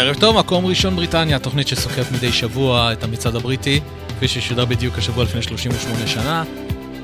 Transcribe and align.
ערב 0.00 0.16
טוב, 0.20 0.38
מקום 0.38 0.66
ראשון 0.66 0.96
בריטניה, 0.96 1.38
תוכנית 1.38 1.68
שסוקרת 1.68 2.12
מדי 2.12 2.32
שבוע 2.32 2.92
את 2.92 3.04
המצעד 3.04 3.36
הבריטי, 3.36 3.80
כפי 4.08 4.28
ששודר 4.28 4.64
בדיוק 4.64 4.98
השבוע 4.98 5.24
לפני 5.24 5.42
38 5.42 6.06
שנה. 6.06 6.44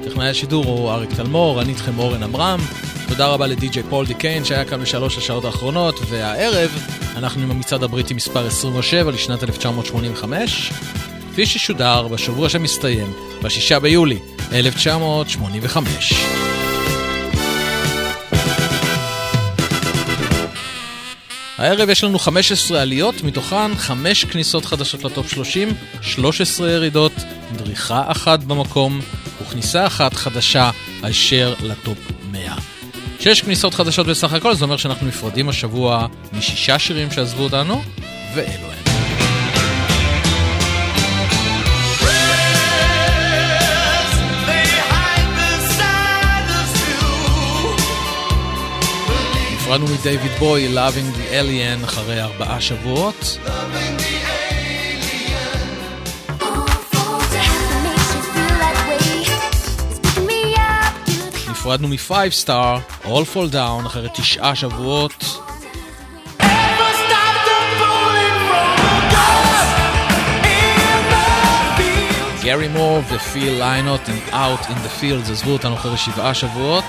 טכנאי 0.04 0.28
השידור 0.28 0.64
הוא 0.64 0.90
אריק 0.90 1.10
תלמור, 1.16 1.62
אני 1.62 1.72
איתכם 1.72 1.98
אורן 1.98 2.22
עמרם. 2.22 2.60
תודה 3.08 3.26
רבה 3.26 3.46
לדי.ג'יי 3.46 3.82
פול 3.82 4.06
דיקיין 4.06 4.44
שהיה 4.44 4.64
כאן 4.64 4.80
בשלוש 4.80 5.18
השעות 5.18 5.44
האחרונות, 5.44 6.00
והערב 6.08 6.70
אנחנו 7.16 7.42
עם 7.42 7.50
המצעד 7.50 7.82
הבריטי 7.82 8.14
מספר 8.14 8.46
27 8.46 9.10
לשנת 9.10 9.42
1985, 9.42 10.72
כפי 11.32 11.46
ששודר 11.46 12.08
בשבוע 12.08 12.48
שמסתיים, 12.48 13.12
ב-6 13.42 13.78
ביולי 13.80 14.18
1985. 14.52 16.12
הערב 21.58 21.90
יש 21.90 22.04
לנו 22.04 22.18
15 22.18 22.82
עליות, 22.82 23.22
מתוכן 23.22 23.74
5 23.74 24.24
כניסות 24.24 24.64
חדשות 24.64 25.04
לטופ 25.04 25.30
30, 25.30 25.68
13 26.02 26.70
ירידות, 26.70 27.12
דריכה 27.56 28.02
אחת 28.06 28.40
במקום 28.40 29.00
וכניסה 29.42 29.86
אחת 29.86 30.14
חדשה 30.14 30.70
הישר 31.02 31.54
לטופ 31.62 31.98
100. 32.30 32.54
6 33.20 33.40
כניסות 33.40 33.74
חדשות 33.74 34.06
בסך 34.06 34.32
הכל, 34.32 34.54
זה 34.54 34.64
אומר 34.64 34.76
שאנחנו 34.76 35.06
נפרדים 35.06 35.48
השבוע 35.48 36.06
משישה 36.32 36.78
שירים 36.78 37.10
שעזבו 37.10 37.42
אותנו, 37.42 37.82
ואלו 38.34 38.72
הם. 38.72 38.85
נפרדנו 49.66 49.86
מדייוויד 49.86 50.32
בוי, 50.38 50.74
Loving 50.74 51.16
the 51.16 51.32
Alien, 51.32 51.84
אחרי 51.84 52.22
ארבעה 52.22 52.60
שבועות. 52.60 53.38
נפרדנו 61.50 61.88
מ-5 61.88 62.10
star, 62.44 63.04
All 63.04 63.34
Fall 63.34 63.52
Down, 63.52 63.86
אחרי 63.86 64.08
תשעה 64.14 64.54
שבועות. 64.54 65.24
גרי 72.42 72.68
מור 72.68 73.02
ופיל 73.08 73.58
ליינות 73.58 74.00
עם 74.08 74.18
Out 74.30 74.64
in 74.64 74.70
the 74.70 75.02
Fields 75.02 75.30
עזבו 75.30 75.50
אותנו 75.50 75.74
אחרי 75.74 75.96
שבעה 75.96 76.34
שבועות. 76.34 76.84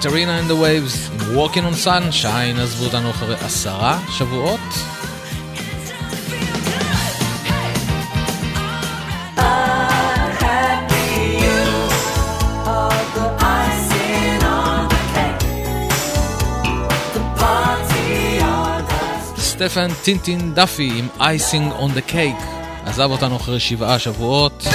קטרינה 0.00 0.40
and 0.40 0.48
the 0.48 0.54
Waves 0.54 1.10
Walking 1.36 1.64
on 1.64 1.86
Sunshine 1.86 2.60
עזבו 2.60 2.84
אותנו 2.84 3.10
אחרי 3.10 3.34
עשרה 3.34 3.98
שבועות. 4.18 4.60
סטפן 19.38 19.88
טינטין 20.02 20.54
דאפי 20.54 20.92
עם 20.96 21.08
אייסינג 21.20 21.72
און 21.72 21.92
דה 21.92 22.00
קייק 22.00 22.36
עזב 22.86 23.10
אותנו 23.10 23.36
אחרי 23.36 23.60
שבעה 23.60 23.98
שבועות. 23.98 24.66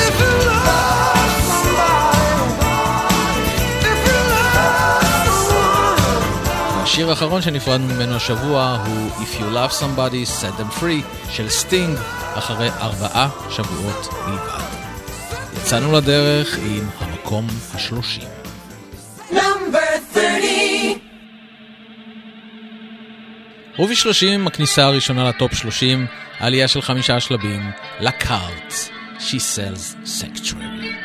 השיר 7.06 7.14
האחרון 7.14 7.42
שנפרדנו 7.42 7.88
ממנו 7.88 8.16
השבוע 8.16 8.84
הוא 8.86 9.10
If 9.12 9.42
You 9.42 9.56
Love 9.56 9.82
Somebody, 9.82 10.42
Set 10.42 10.62
Them 10.62 10.82
Free 10.82 11.32
של 11.32 11.50
סטינג 11.50 11.98
אחרי 12.34 12.70
ארבעה 12.70 13.30
שבועות 13.50 14.08
בלבד. 14.26 14.64
יצאנו 15.58 15.98
לדרך 15.98 16.58
עם 16.58 16.90
המקום 17.00 17.48
השלושים. 17.74 18.28
רובי 23.78 23.96
30, 23.96 24.48
הכניסה 24.48 24.86
הראשונה 24.86 25.30
לטופ 25.30 25.54
30, 25.54 26.06
עלייה 26.40 26.68
של 26.68 26.82
חמישה 26.82 27.20
שלבים, 27.20 27.72
ל 28.00 28.08
The 28.08 28.33
Cult, 28.33 28.74
She 29.20 29.40
Sells 29.40 29.96
Sanctuary. 30.22 31.05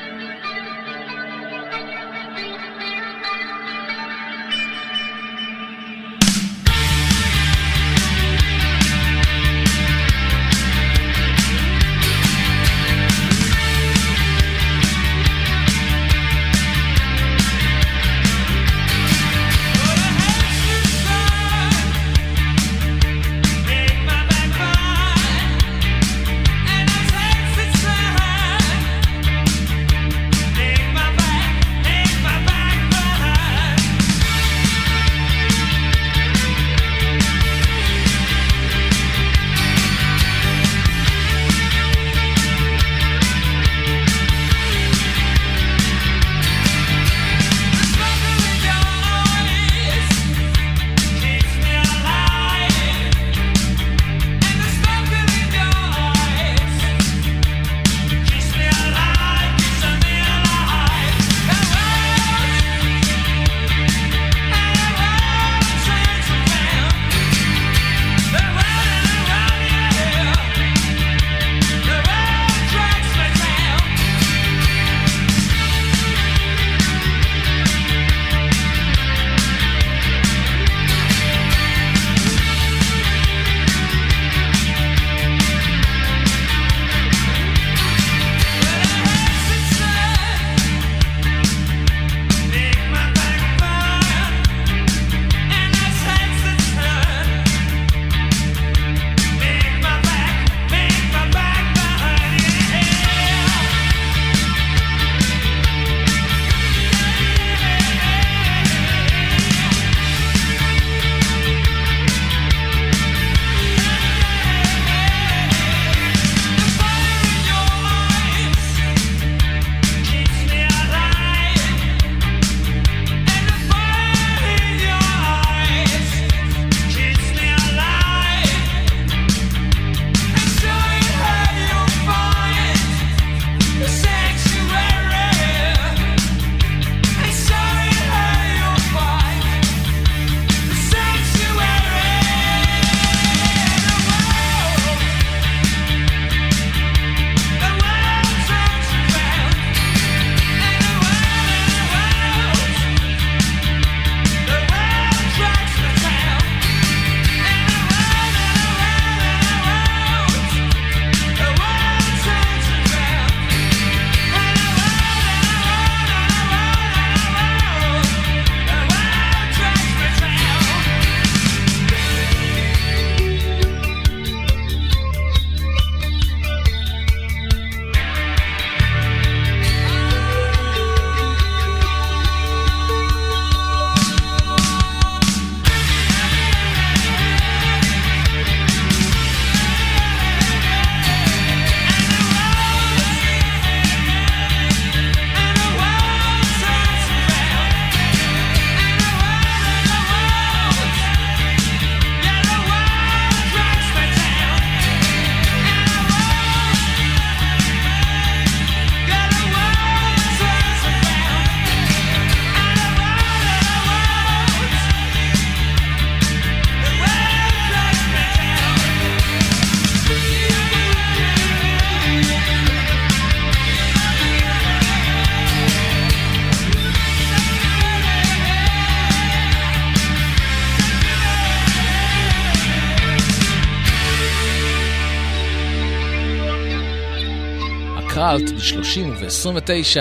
התחלת 238.30 238.50
ב-30 238.52 239.00
וב-29, 239.06 240.00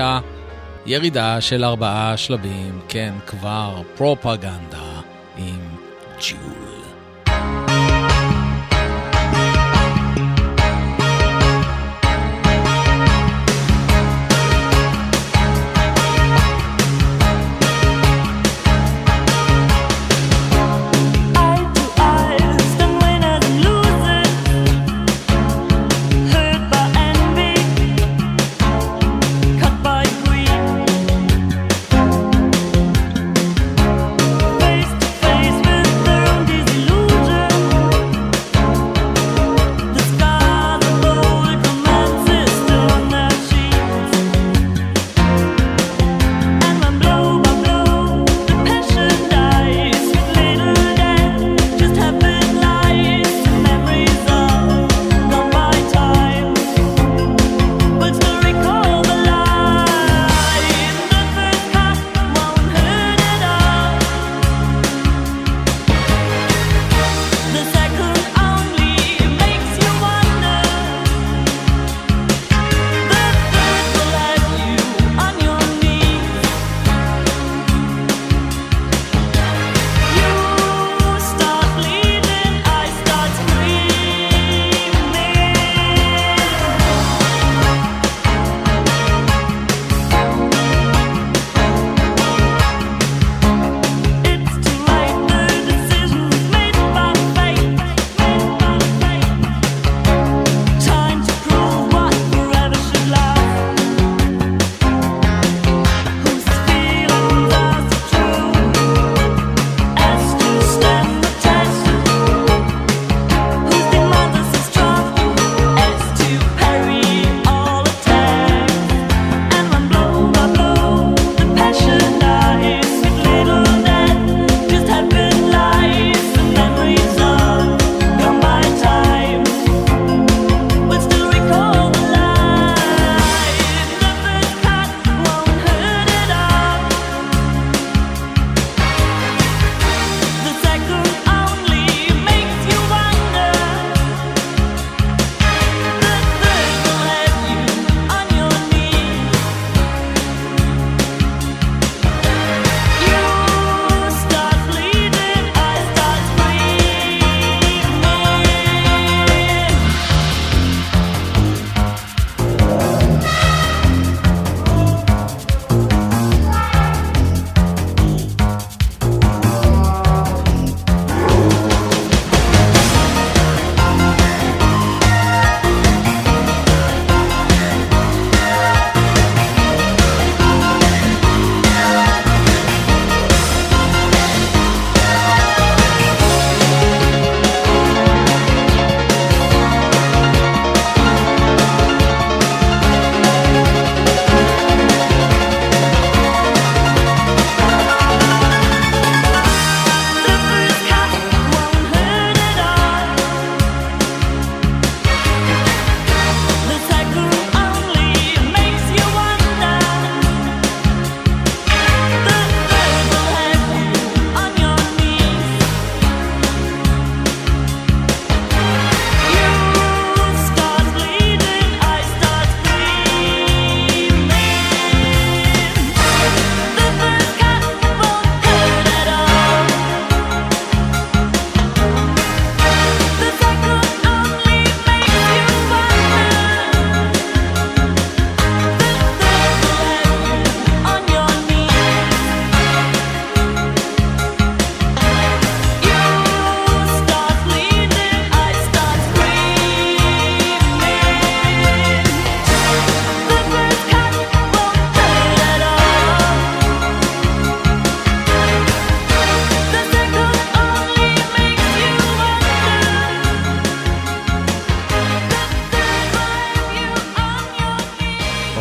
ירידה 0.85 1.41
של 1.41 1.63
ארבעה 1.65 2.17
שלבים, 2.17 2.79
כן, 2.87 3.13
כבר 3.27 3.81
פרופגנדה 3.95 5.01
עם 5.37 5.59
ג'ול. 6.19 6.69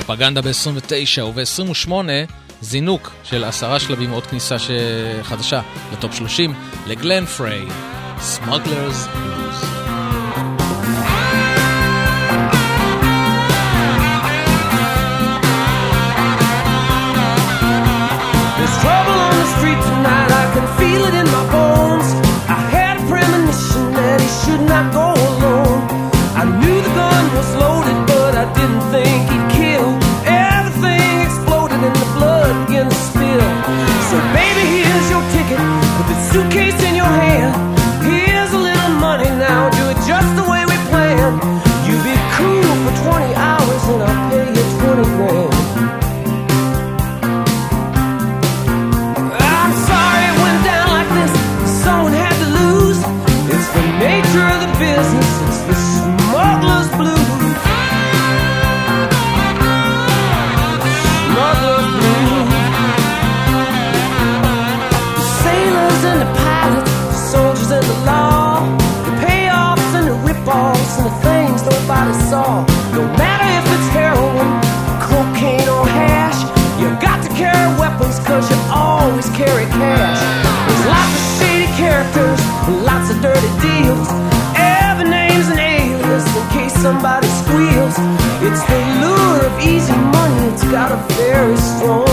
פרופגנדה 0.09 0.43
ב-29 0.43 1.23
וב-28 1.23 1.93
זינוק 2.61 3.11
של 3.25 3.45
עשרה 3.45 3.81
שלבים, 3.81 4.11
עוד 4.11 4.27
כניסה 4.27 4.57
חדשה 5.23 5.61
לטופ 5.93 6.15
30 6.15 6.55
לגלן 6.87 7.27
פריי, 7.27 7.67
סמוגלרס 8.21 9.07
בלוז. 9.07 9.65
feel 20.79 21.03
it 21.09 21.15
in 21.23 21.29
my 21.37 21.45
bones. 21.55 22.09
I 22.57 22.61
had 22.75 22.95
a 23.03 23.05
premonition 23.13 23.85
that 23.99 24.19
he 24.25 24.31
should 24.41 24.63
not 24.73 24.87
go 24.99 25.18
somebody 86.89 87.29
squeals. 87.43 87.97
It's 88.47 88.63
the 88.71 88.81
lure 89.01 89.41
of 89.49 89.61
easy 89.61 89.93
money, 89.93 90.47
it's 90.53 90.65
got 90.65 90.91
a 90.91 90.97
very 91.15 91.57
strong. 91.57 92.08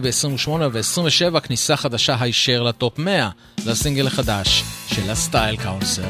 פליי 0.00 0.12
ב-28 0.12 0.50
ו-27 0.72 1.40
כניסה 1.40 1.76
חדשה 1.76 2.16
הישר 2.20 2.62
לטופ 2.62 2.98
100 2.98 3.30
לסינגל 3.66 4.06
החדש 4.06 4.64
של 4.86 5.10
הסטייל 5.10 5.56
קאונסר, 5.56 6.02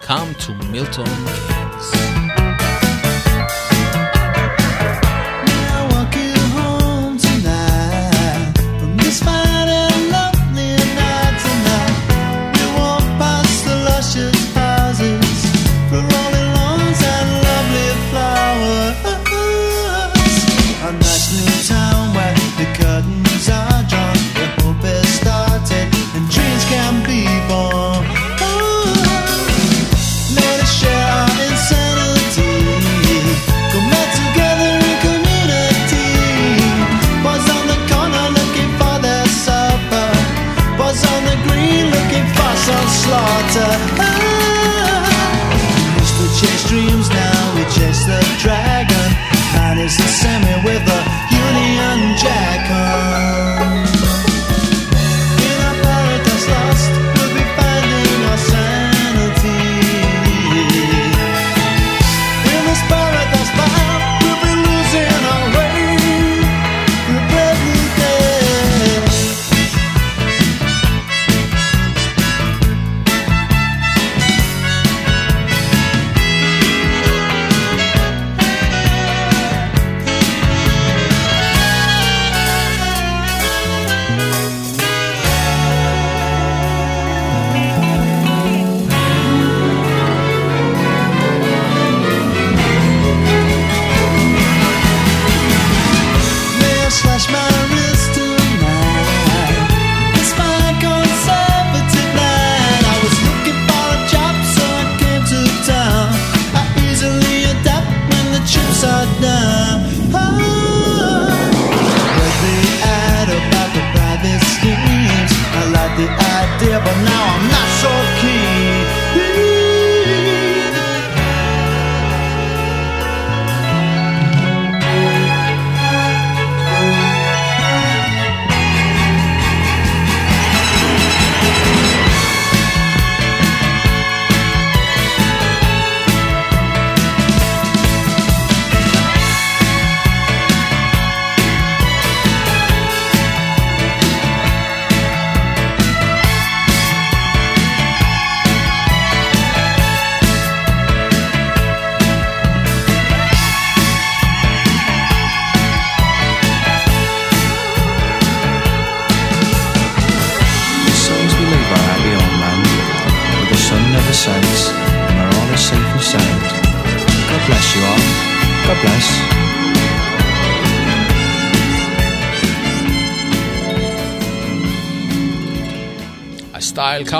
Come 0.00 0.40
to 0.40 0.50
Milton. 0.72 2.33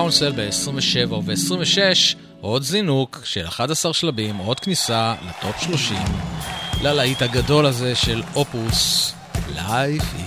קאונסל 0.05 0.33
ב-27 0.37 1.13
וב-26 1.13 2.17
עוד 2.41 2.63
זינוק 2.63 3.21
של 3.25 3.47
11 3.47 3.93
שלבים, 3.95 4.37
עוד 4.37 4.61
כניסה 4.61 5.15
לטופ 5.29 5.61
30 5.61 5.97
ללהיט 6.83 7.23
הגדול 7.23 7.67
הזה 7.67 7.95
של 7.95 8.23
אופוס 8.35 9.13
Life. 9.57 10.24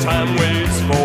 time 0.00 0.34
waits 0.36 0.80
for 0.80 0.99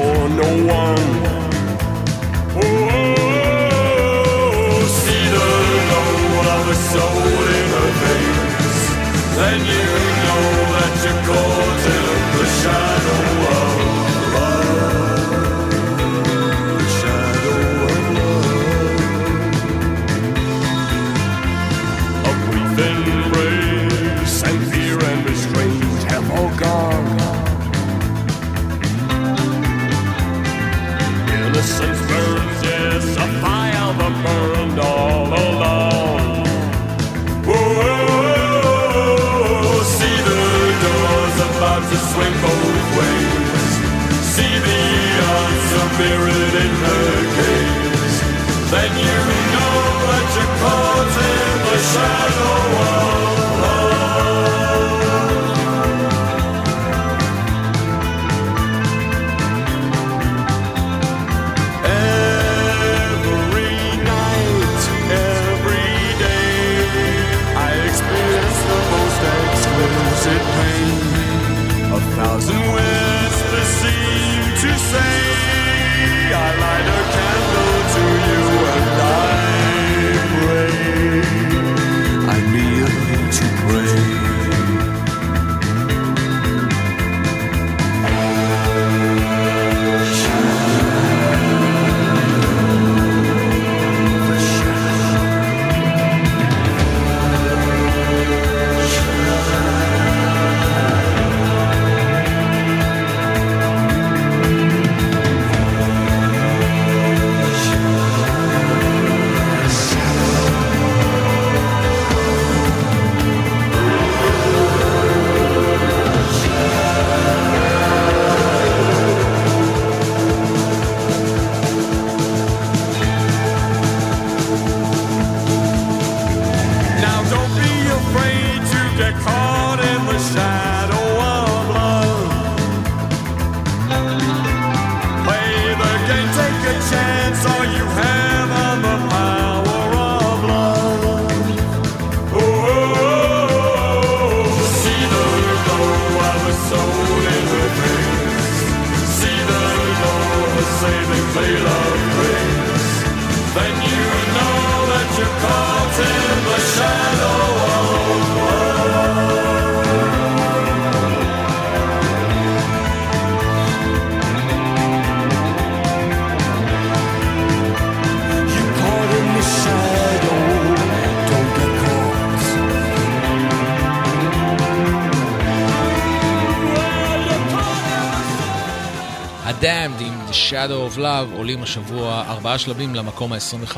Shadow 180.50 180.94
of 180.94 180.98
Love 180.98 181.36
עולים 181.36 181.64
השבוע 181.64 182.24
ארבעה 182.28 182.58
שלבים 182.58 182.96
למקום 182.96 183.34
ה-25 183.34 183.78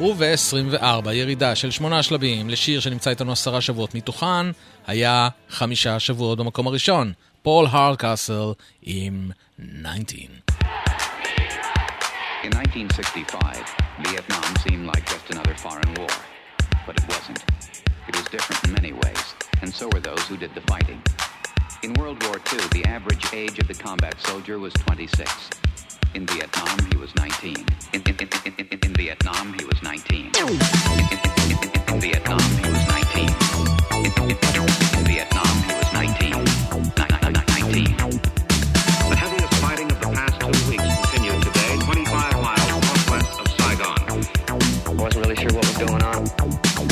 וב-24 0.00 1.10
ירידה 1.12 1.54
של 1.54 1.70
שמונה 1.70 2.02
שלבים 2.02 2.50
לשיר 2.50 2.80
שנמצא 2.80 3.10
איתנו 3.10 3.32
עשרה 3.32 3.60
שבועות 3.60 3.94
מתוכן, 3.94 4.50
היה 4.86 5.28
חמישה 5.50 6.00
שבועות 6.00 6.38
במקום 6.38 6.66
הראשון, 6.66 7.12
פול 7.42 7.66
הרקאסל 7.70 8.52
עם 8.82 9.30
19. 9.56 10.18
In 12.42 12.56
1965, 12.56 13.60
In 21.82 21.94
World 21.94 22.22
War 22.24 22.36
II, 22.52 22.60
the 22.72 22.84
average 22.84 23.24
age 23.32 23.58
of 23.58 23.66
the 23.66 23.74
combat 23.74 24.20
soldier 24.20 24.58
was 24.58 24.74
26. 24.74 25.69
In 26.12 26.26
Vietnam, 26.26 26.76
he 26.90 26.96
was 26.96 27.14
19. 27.14 27.54
In, 27.92 28.02
in, 28.02 28.16
in, 28.44 28.78
in 28.82 28.94
Vietnam, 28.94 29.54
he 29.56 29.64
was 29.64 29.80
19. 29.80 30.26
In 30.26 30.32
Vietnam, 32.00 32.40
he 32.58 32.66
was 32.68 32.84
19. 32.88 33.28
In 34.98 35.04
Vietnam, 35.04 35.54
he 35.62 35.72
was 35.72 35.92
19. 35.94 36.30
19. 36.30 36.32
The 39.08 39.16
heaviest 39.16 39.54
fighting 39.62 39.90
of 39.92 40.00
the 40.00 40.10
past 40.12 40.40
two 40.40 40.48
weeks 40.68 40.82
continued 41.10 41.42
today, 41.42 41.78
25 41.78 42.42
miles 42.42 42.68
northwest 42.68 43.38
of 43.38 43.46
Saigon. 43.58 44.96
Wasn't 44.96 45.24
really 45.24 45.36
sure 45.36 45.52
what 45.54 45.64
was 45.64 45.78
going 45.78 46.02
on. 46.02 46.89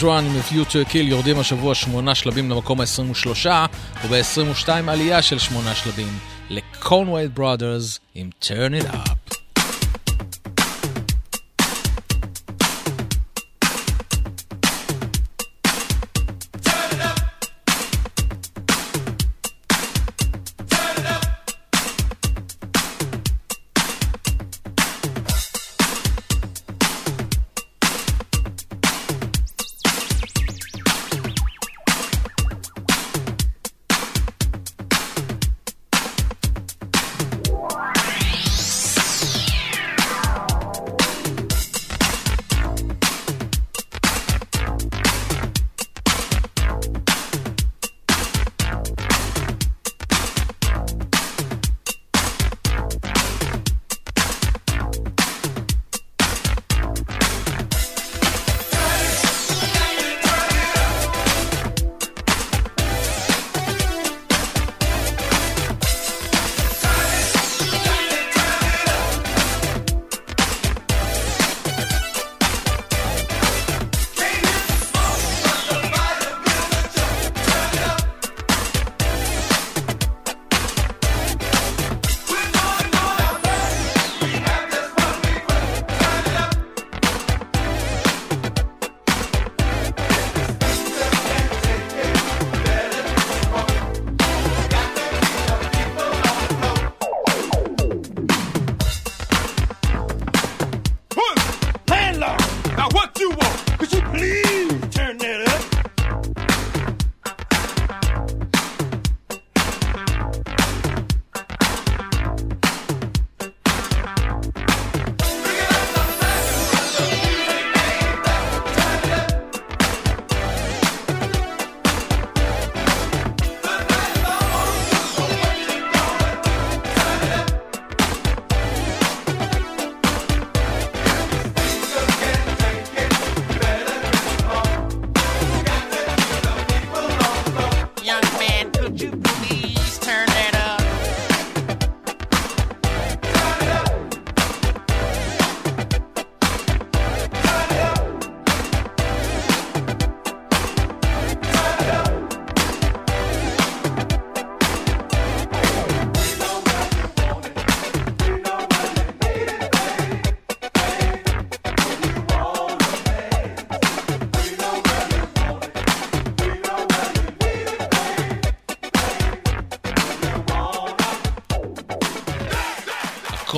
run 0.00 0.02
Run 0.02 0.06
עם 0.06 0.40
Future 0.50 0.92
Kill 0.92 0.96
יורדים 0.96 1.38
השבוע 1.38 1.74
שמונה 1.74 2.14
שלבים 2.14 2.50
למקום 2.50 2.80
ה-23 2.80 3.48
וב-22 4.08 4.68
עלייה 4.88 5.22
של 5.22 5.38
שמונה 5.38 5.74
שלבים 5.74 6.18
לקונווייד 6.50 7.34
ברודרס 7.34 8.00
עם 8.14 8.30
Turn 8.42 8.82
It 8.82 8.94
Up. 8.94 9.21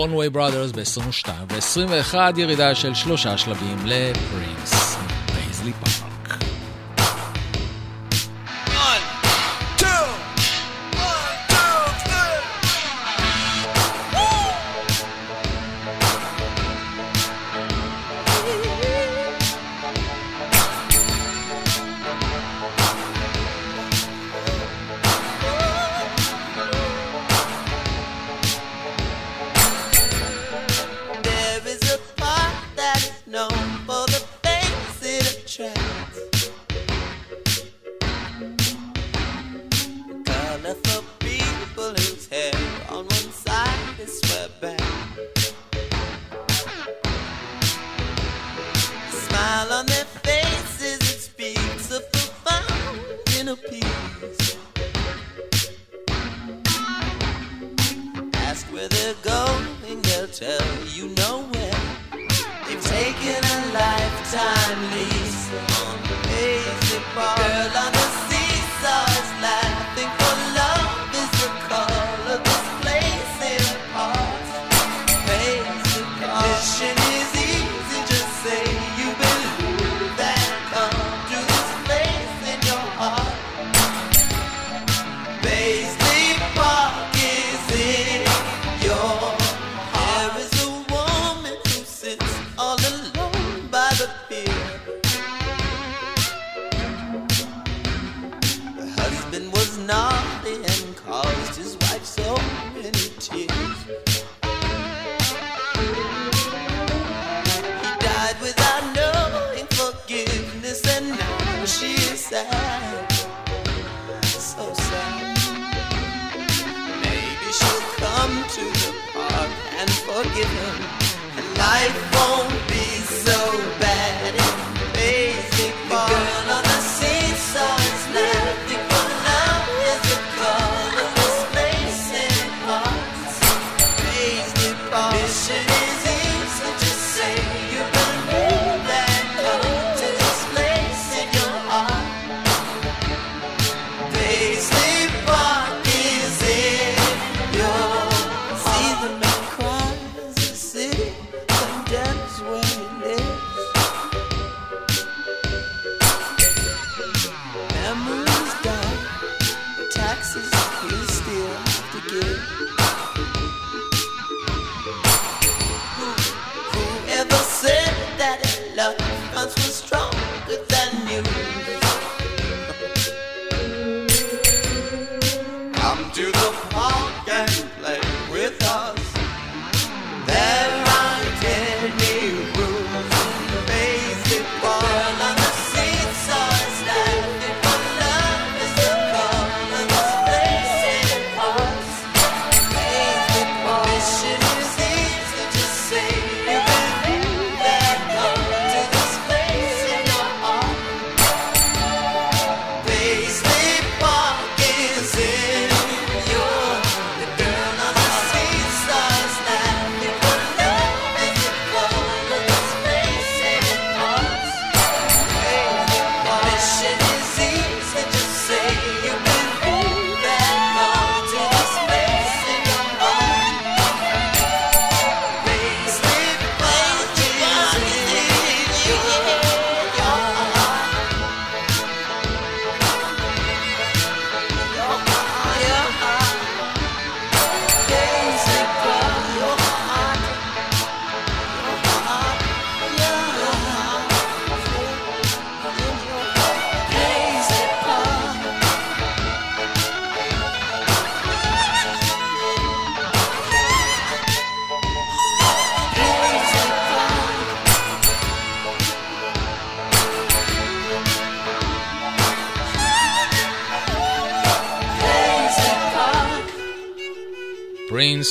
קונווי 0.04 0.30
בראדרס 0.30 0.72
ב-22, 0.72 1.28
ו-21 1.50 2.14
ירידה 2.36 2.74
של 2.74 2.94
שלושה 2.94 3.38
שלבים 3.38 3.76
לפרינס. 3.84 4.73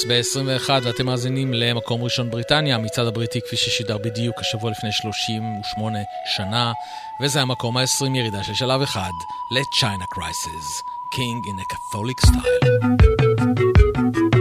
ב-21 0.08 0.70
ואתם 0.84 1.06
מאזינים 1.06 1.54
למקום 1.54 2.04
ראשון 2.04 2.32
בריטניה, 2.32 2.76
המצעד 2.76 3.08
הבריטי 3.08 3.42
כפי 3.42 3.58
ששידר 3.58 3.98
בדיוק 3.98 4.40
השבוע 4.40 4.72
לפני 4.72 4.92
38 4.92 6.00
שנה, 6.26 6.74
וזה 7.22 7.42
המקום 7.42 7.78
ה-20 7.78 8.18
ירידה 8.18 8.44
של 8.44 8.54
שלב 8.54 8.82
אחד 8.82 9.12
ל-China 9.52 10.06
Crisis, 10.16 10.84
King 11.16 11.48
in 11.50 11.60
a 11.60 11.66
Catholic 11.74 12.20
Style. 12.28 14.33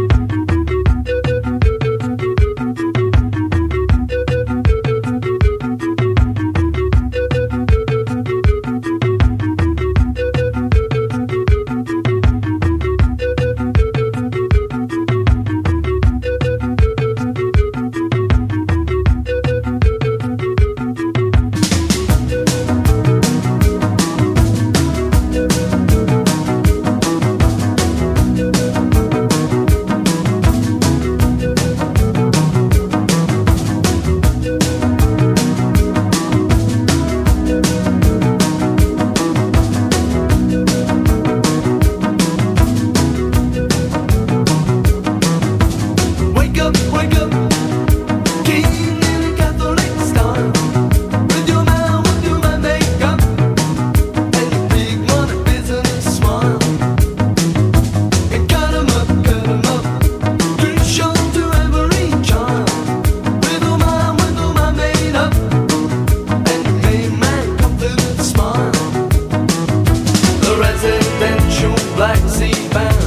True 71.51 71.75
black 71.97 72.19
sea 72.29 72.53
band. 72.73 73.02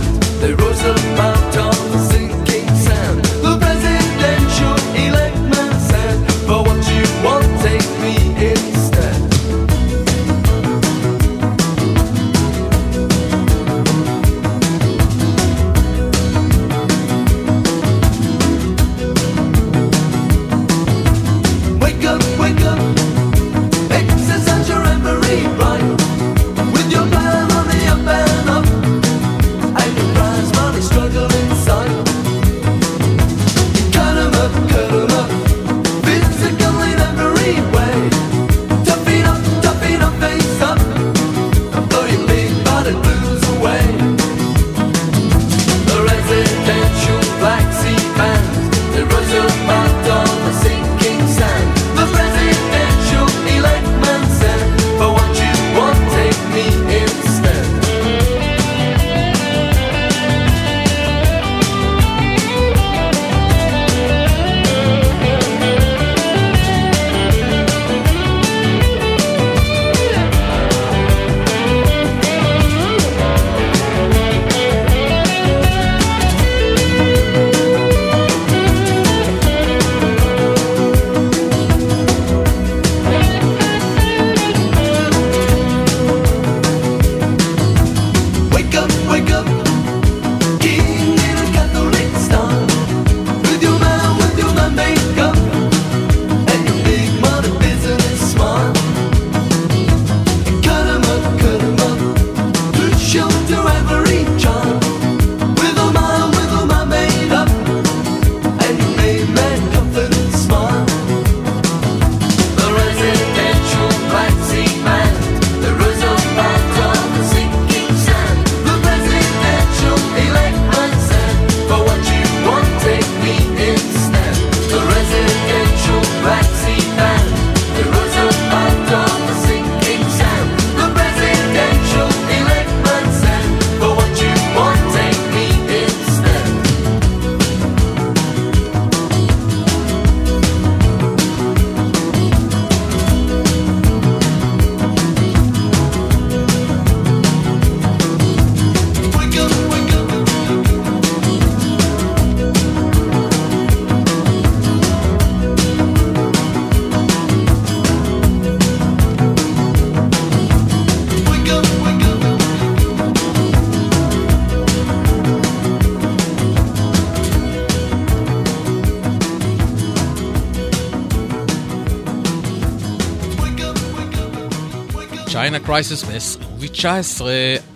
אוקראינה 175.55 175.67
קרייסיס 175.67 176.03
ב-2019, 176.03 177.21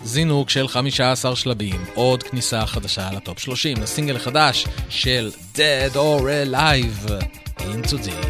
זינוק 0.03 0.49
של 0.49 0.67
15 0.67 1.35
שלבים, 1.35 1.85
עוד 1.93 2.23
כניסה 2.23 2.65
חדשה 2.65 3.09
לטופ 3.15 3.39
30, 3.39 3.77
לסינגל 3.81 4.15
החדש 4.15 4.67
של 4.89 5.31
Dead 5.55 5.95
or 5.95 6.21
Alive, 6.21 7.11
Into 7.59 7.95
Deep. 7.95 8.28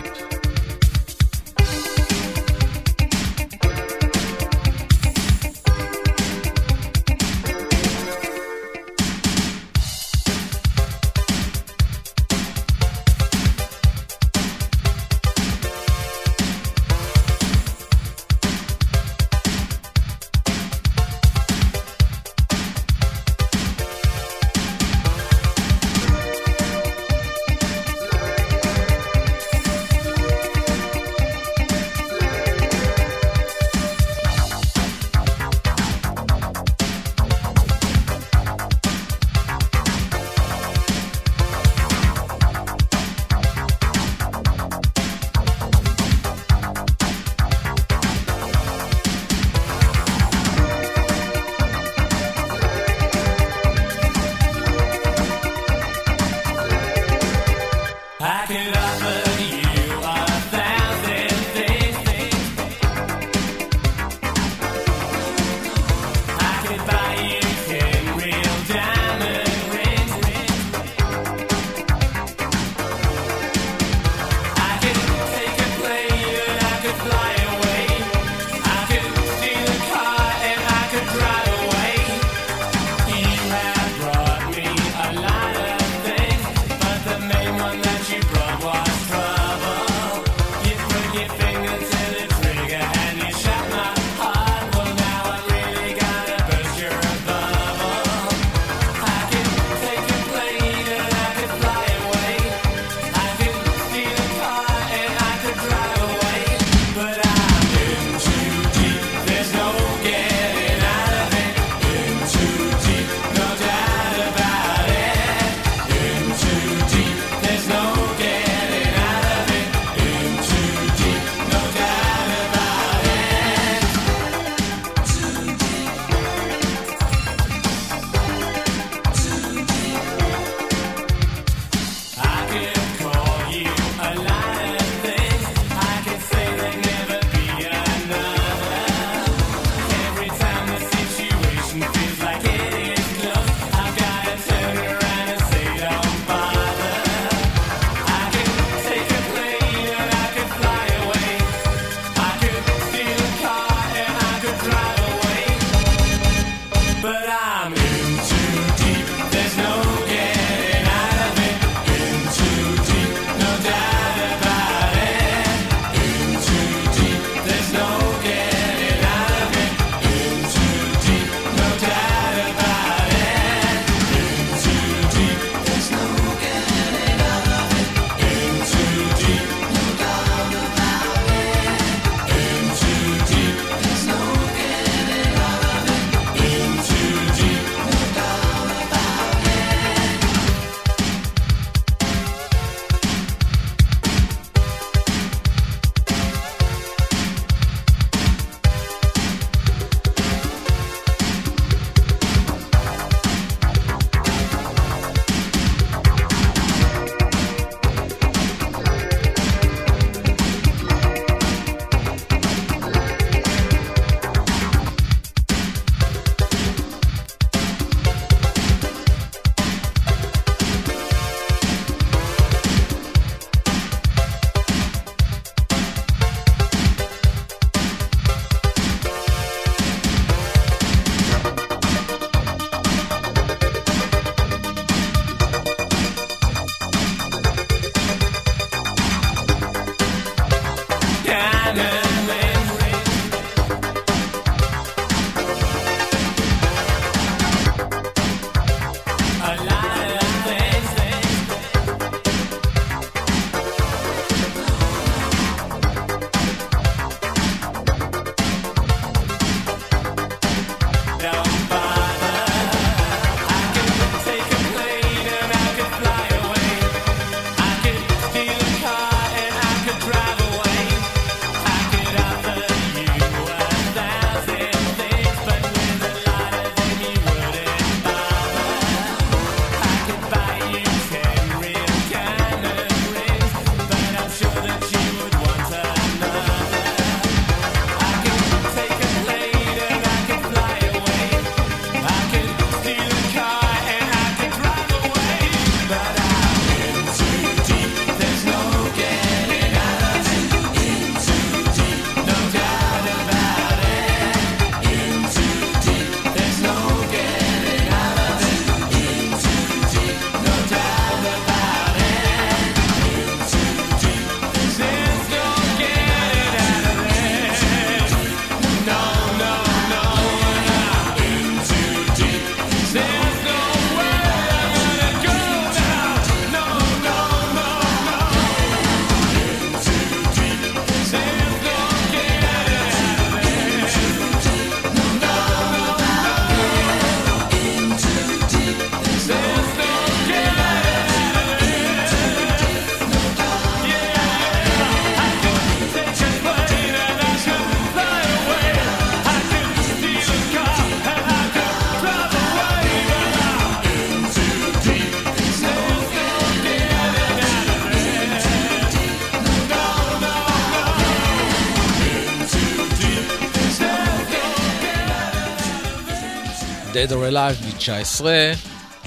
You're 367.19 367.31
Alive 367.31 367.65
מ-19, 367.65 368.25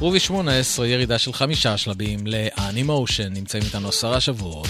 רובי 0.01 0.21
18, 0.21 0.87
ירידה 0.87 1.19
של 1.19 1.33
חמישה 1.33 1.77
שלבים 1.77 2.19
לאנימושן, 2.27 3.33
נמצאים 3.33 3.63
איתנו 3.63 3.89
עשרה 3.89 4.21
שבועות. 4.21 4.69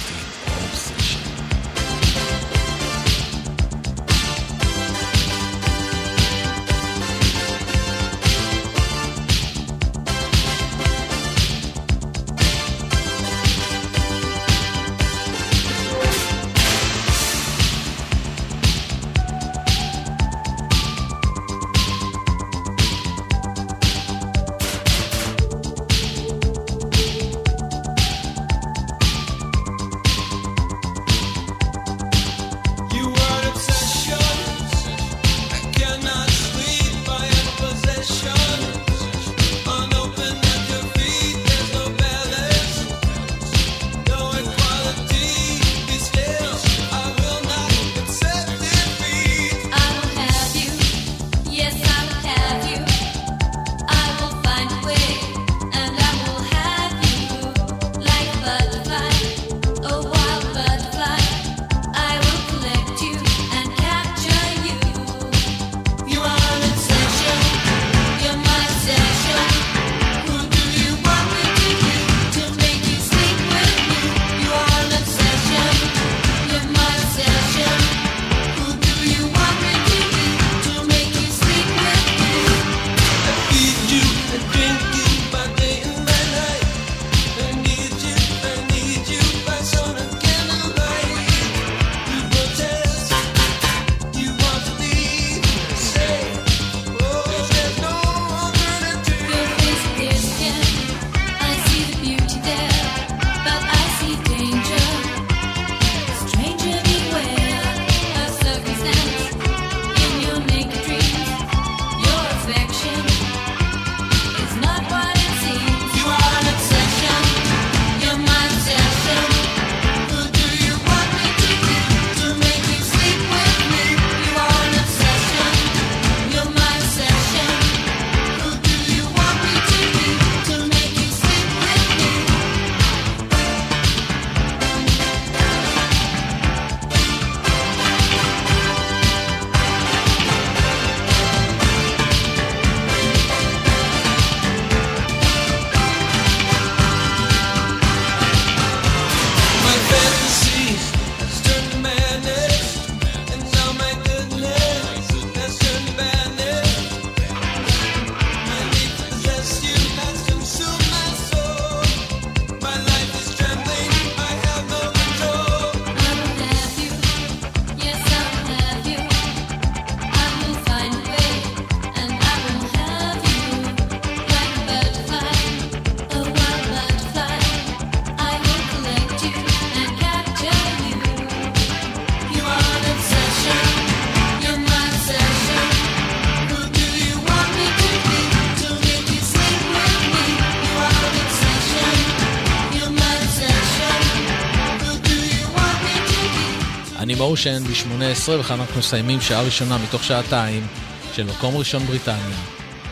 אושן 197.32 197.64
ב-18 197.64 198.30
ואנחנו 198.30 198.78
מסיימים 198.78 199.20
שעה 199.20 199.42
ראשונה 199.42 199.78
מתוך 199.78 200.04
שעתיים 200.04 200.66
של 201.14 201.26
מקום 201.26 201.56
ראשון 201.56 201.82
בריטניה. 201.82 202.36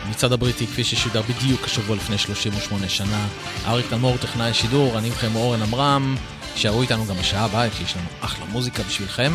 מצד 0.09 0.31
הבריטי 0.31 0.67
כפי 0.67 0.83
ששודר 0.83 1.21
בדיוק 1.21 1.65
השבוע 1.65 1.95
לפני 1.95 2.17
38 2.17 2.89
שנה. 2.89 3.27
אריק 3.65 3.85
תלמור, 3.89 4.17
טכנאי 4.17 4.49
השידור, 4.49 4.97
אני 4.97 5.09
מכם 5.09 5.35
אורן 5.35 5.61
עמרם. 5.61 6.15
שערו 6.55 6.81
איתנו 6.81 7.05
גם 7.05 7.15
בשעה 7.15 7.45
הבאה, 7.45 7.69
כי 7.69 7.83
יש 7.83 7.95
לנו 7.95 8.05
אחלה 8.21 8.45
מוזיקה 8.45 8.83
בשבילכם. 8.83 9.33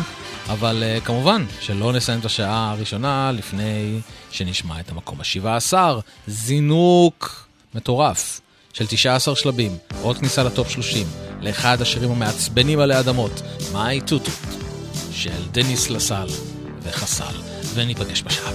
אבל 0.49 0.83
uh, 0.83 1.05
כמובן 1.05 1.45
שלא 1.61 1.93
נסיים 1.93 2.19
את 2.19 2.25
השעה 2.25 2.71
הראשונה 2.71 3.31
לפני 3.31 3.99
שנשמע 4.31 4.79
את 4.79 4.91
המקום 4.91 5.19
ה-17. 5.21 5.73
זינוק 6.27 7.47
מטורף 7.75 8.41
של 8.73 8.85
19 8.87 9.35
שלבים, 9.35 9.77
עוד 10.01 10.17
כניסה 10.17 10.43
לטופ 10.43 10.69
30, 10.69 11.07
לאחד 11.41 11.81
השירים 11.81 12.11
המעצבנים 12.11 12.79
עלי 12.79 12.99
אדמות, 12.99 13.41
מיי 13.73 14.01
טוטו. 14.01 14.31
של 15.17 15.47
דניס 15.51 15.89
לסל 15.89 16.27
וחסל, 16.83 17.35
וניפגש 17.73 18.23
בשעה. 18.23 18.46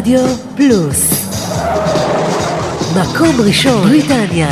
רדיו 0.00 0.20
פלוס. 0.56 1.10
מקום 3.00 3.40
ראשון, 3.46 3.88
בריטניה. 3.88 4.48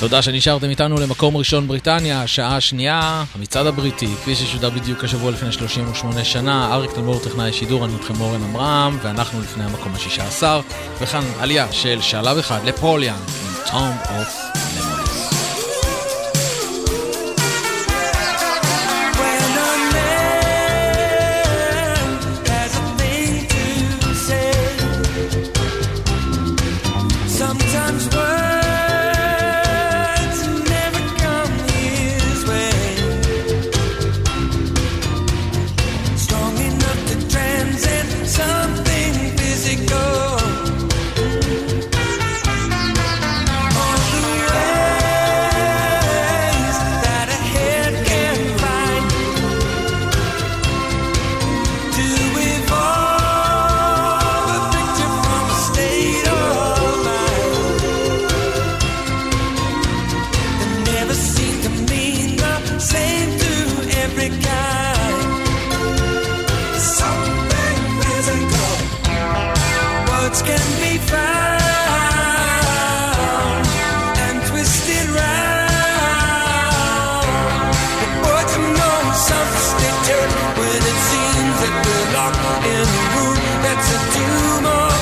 תודה 0.00 0.22
שנשארתם 0.22 0.70
איתנו 0.70 1.00
למקום 1.00 1.36
ראשון 1.36 1.68
בריטניה, 1.68 2.26
שעה 2.26 2.60
שנייה, 2.60 3.24
המצעד 3.34 3.66
הבריטי, 3.66 4.06
כפי 4.06 4.34
ששודר 4.34 4.70
בדיוק 4.70 5.04
השבוע 5.04 5.30
לפני 5.30 5.52
38 5.52 6.24
שנה, 6.24 6.74
אריק 6.74 6.90
תלמור 6.92 7.20
טכנאי 7.20 7.52
שידור, 7.52 7.84
אני 7.84 7.94
איתכם 7.94 8.20
אורן 8.20 8.42
עמרם, 8.42 8.98
ואנחנו 9.02 9.40
לפני 9.40 9.64
המקום 9.64 9.92
ה-16, 9.94 10.42
וכאן 11.00 11.24
עלייה 11.40 11.72
של 11.72 11.98
שלב 12.00 12.38
אחד 12.38 12.60
לפוליאן 12.64 13.14
עם 13.14 13.70
טום 13.70 13.96
אוף. 14.18 14.43
that 81.64 81.76
belong 81.84 82.34
in 82.72 82.86
the 82.94 83.04
room. 83.16 83.36
That's 83.62 83.88
a 83.92 84.00
tumor. 84.12 84.93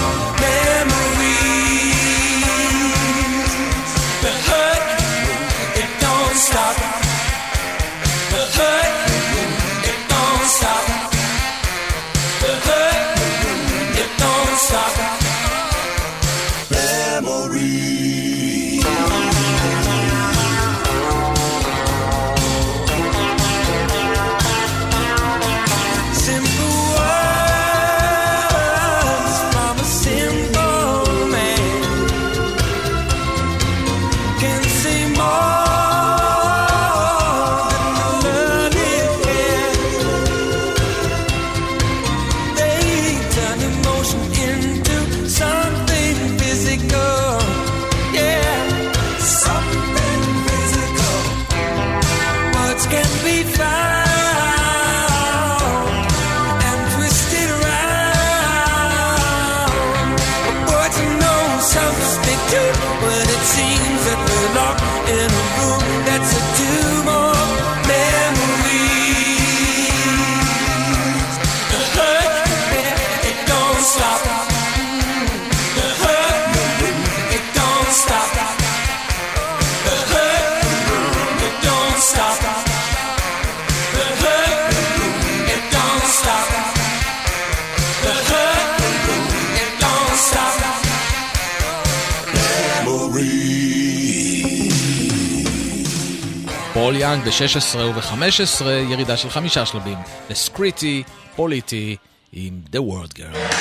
יאנג 97.02 97.24
ב-16 97.24 97.78
וב-15, 97.78 98.64
ירידה 98.64 99.16
של 99.16 99.30
חמישה 99.30 99.66
שלבים. 99.66 99.98
לסקריטי, 100.30 101.02
פוליטי, 101.36 101.96
עם 102.32 102.60
The 102.72 102.78
World 102.78 103.18
Girl. 103.18 103.51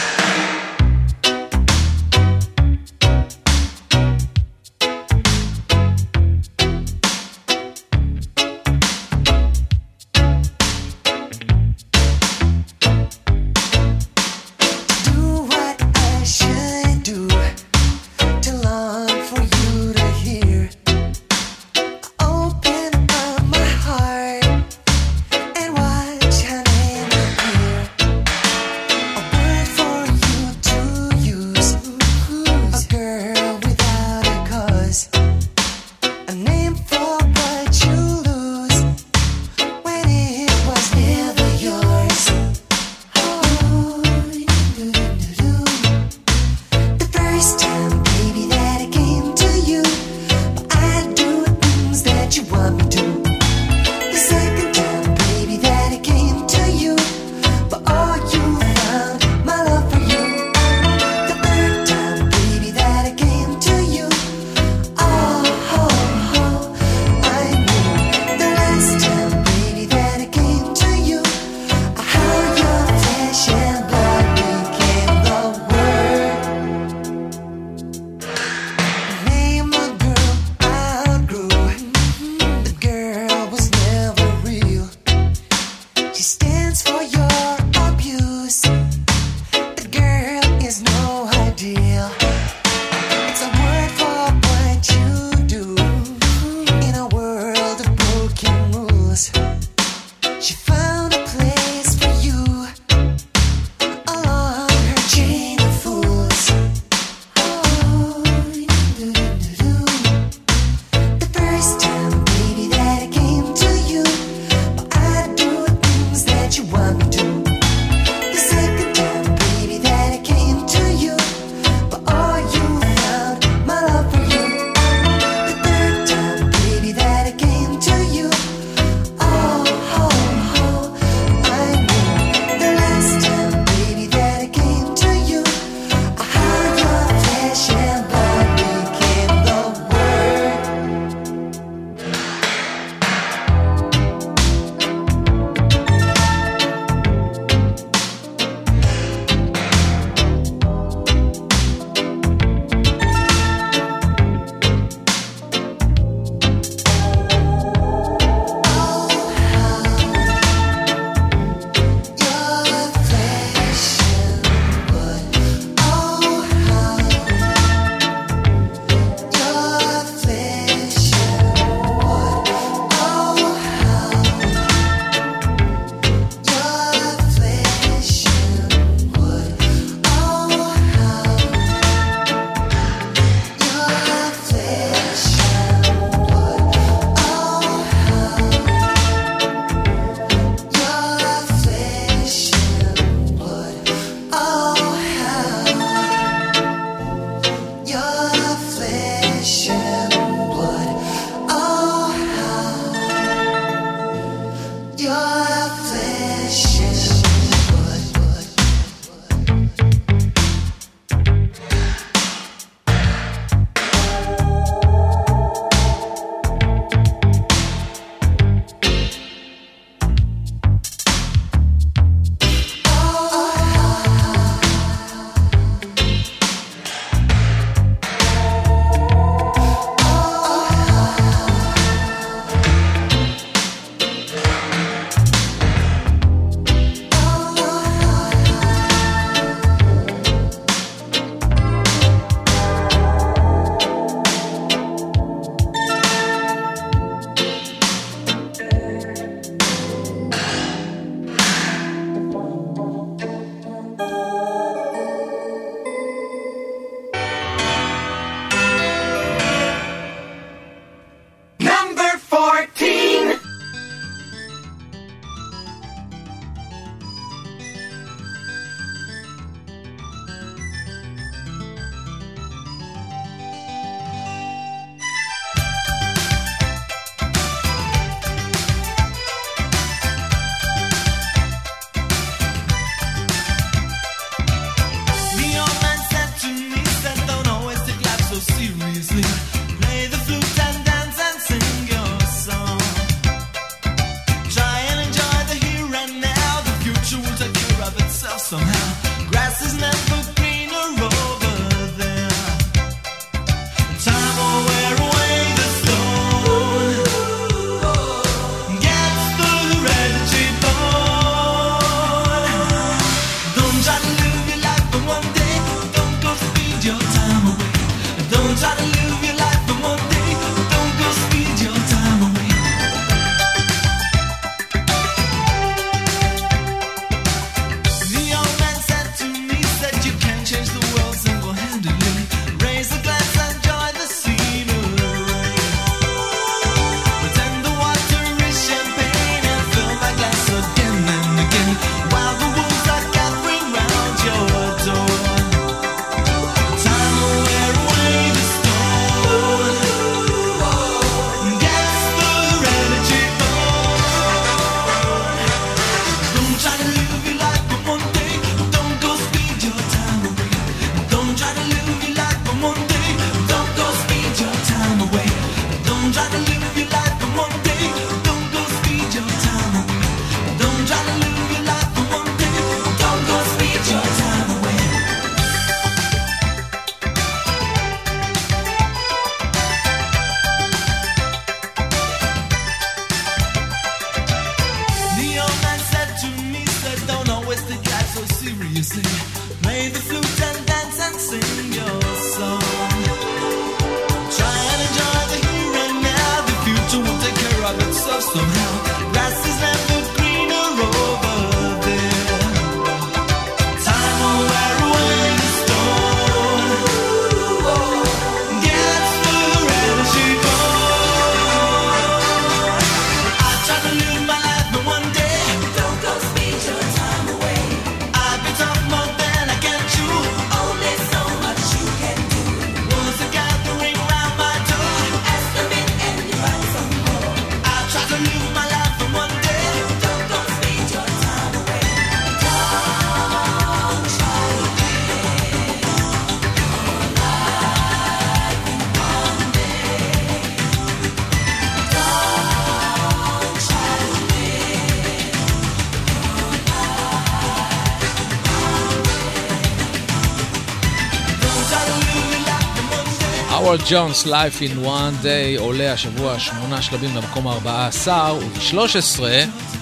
Our 453.72 453.78
Jones 453.78 454.26
Life 454.26 454.62
in 454.62 454.86
One 454.86 455.24
Day 455.24 455.60
עולה 455.60 455.94
השבוע 455.94 456.40
שמונה 456.40 456.82
שלבים 456.82 457.16
למקום 457.16 457.48
ה-14 457.48 458.10
וב-13 458.10 459.24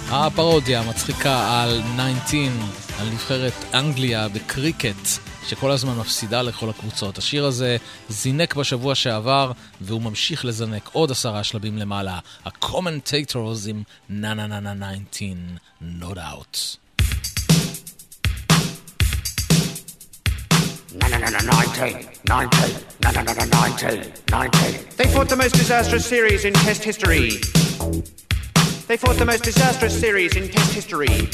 הפרודיה 0.10 0.82
המצחיקה 0.82 1.62
על 1.64 1.82
19, 1.96 2.40
על 3.00 3.08
נבחרת 3.10 3.54
אנגליה 3.74 4.28
בקריקט 4.28 5.08
שכל 5.48 5.72
הזמן 5.72 5.98
מפסידה 5.98 6.42
לכל 6.42 6.70
הקבוצות. 6.70 7.18
השיר 7.18 7.46
הזה 7.46 7.78
זינק 8.10 8.56
בשבוע 8.56 8.96
שעבר 8.96 9.52
והוא 9.82 10.02
ממשיך 10.02 10.46
לזנק 10.46 10.90
עוד 10.94 11.12
עשרה 11.12 11.44
שלבים 11.44 11.78
למעלה. 11.78 12.20
ה-commentators 12.46 13.70
עם 13.70 13.84
נה 14.10 14.34
נה 14.34 14.48
נה 14.48 14.74
נה 14.74 14.92
19, 15.12 15.34
no 16.00 16.16
doubt. 16.16 16.78
No, 21.00 21.08
no, 21.08 21.18
no, 21.18 21.42
no, 21.50 21.56
19, 21.74 22.02
19, 22.26 22.79
no, 23.84 23.90
no, 23.90 23.96
no, 23.96 24.02
no, 24.02 24.12
19, 24.32 24.52
19. 24.72 24.86
They 24.98 25.08
fought 25.08 25.30
the 25.30 25.36
most 25.36 25.54
disastrous 25.54 26.06
series 26.06 26.46
in 26.46 26.54
Test 26.54 26.84
history. 26.84 27.30
They 28.88 28.98
fought 28.98 29.18
the 29.18 29.26
most 29.26 29.44
disastrous 29.44 29.98
series 29.98 30.36
in 30.36 30.50
Test 30.50 30.74
history. 30.74 31.30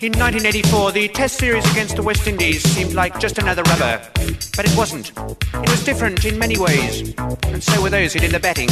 In 0.00 0.12
1984, 0.12 0.92
the 0.92 1.08
Test 1.08 1.38
series 1.38 1.64
against 1.70 1.96
the 1.96 2.02
West 2.02 2.26
Indies 2.26 2.62
seemed 2.62 2.92
like 2.92 3.18
just 3.18 3.38
another 3.38 3.62
rubber. 3.62 4.02
But 4.56 4.66
it 4.68 4.76
wasn't. 4.76 5.12
It 5.16 5.70
was 5.70 5.84
different 5.84 6.24
in 6.24 6.38
many 6.38 6.58
ways. 6.58 7.14
And 7.44 7.62
so 7.62 7.80
were 7.80 7.90
those 7.90 8.12
who 8.12 8.20
did 8.20 8.32
the 8.32 8.40
betting. 8.40 8.68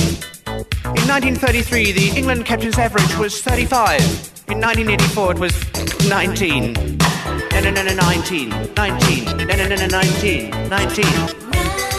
In 0.47 1.09
1933, 1.09 1.93
the 1.93 2.13
England 2.17 2.45
captain's 2.45 2.79
average 2.79 3.17
was 3.17 3.41
35. 3.41 4.01
In 4.49 4.61
1984, 4.61 5.33
it 5.33 5.39
was 5.39 6.09
19. 6.09 6.73
No, 6.73 7.61
no, 7.61 7.71
no, 7.71 7.83
no, 7.83 7.95
19. 7.95 8.51
19. 8.75 9.25
No, 9.25 9.55
no, 9.55 9.69
no, 9.69 9.77
no, 9.77 9.87
19. 9.87 10.51
19. 10.69 11.92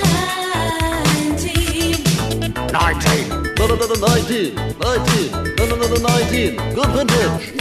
19. 2.73 3.29
No, 3.29 3.67
no, 3.67 3.75
no, 3.75 3.85
no, 3.85 3.93
19. 3.93 4.55
19. 4.55 5.31
No, 5.57 5.65
no, 5.67 5.75
no, 5.75 5.87
no, 5.87 5.95
19. 5.95 6.55
Good 6.73 6.89
vintage. 6.89 7.53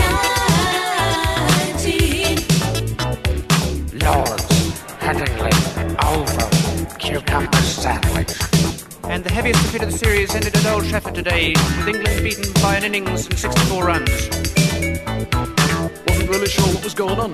Lords, 4.02 4.46
Headingley, 5.00 5.52
Oval, 6.02 6.96
Cucumber 6.98 7.58
Sandwich. 7.58 8.32
And 9.04 9.22
the 9.22 9.30
heaviest 9.30 9.62
defeat 9.64 9.82
of 9.82 9.92
the 9.92 9.98
series 9.98 10.34
ended 10.34 10.56
at 10.56 10.64
Old 10.64 10.86
Trafford 10.86 11.14
today, 11.14 11.50
with 11.50 11.88
England 11.88 12.22
beaten 12.22 12.50
by 12.62 12.76
an 12.76 12.84
innings 12.84 13.26
and 13.26 13.38
64 13.38 13.84
runs. 13.84 14.61
Wasn't 16.22 16.36
really 16.36 16.50
sure 16.50 16.72
what 16.72 16.84
was 16.84 16.94
going 16.94 17.18
on. 17.18 17.32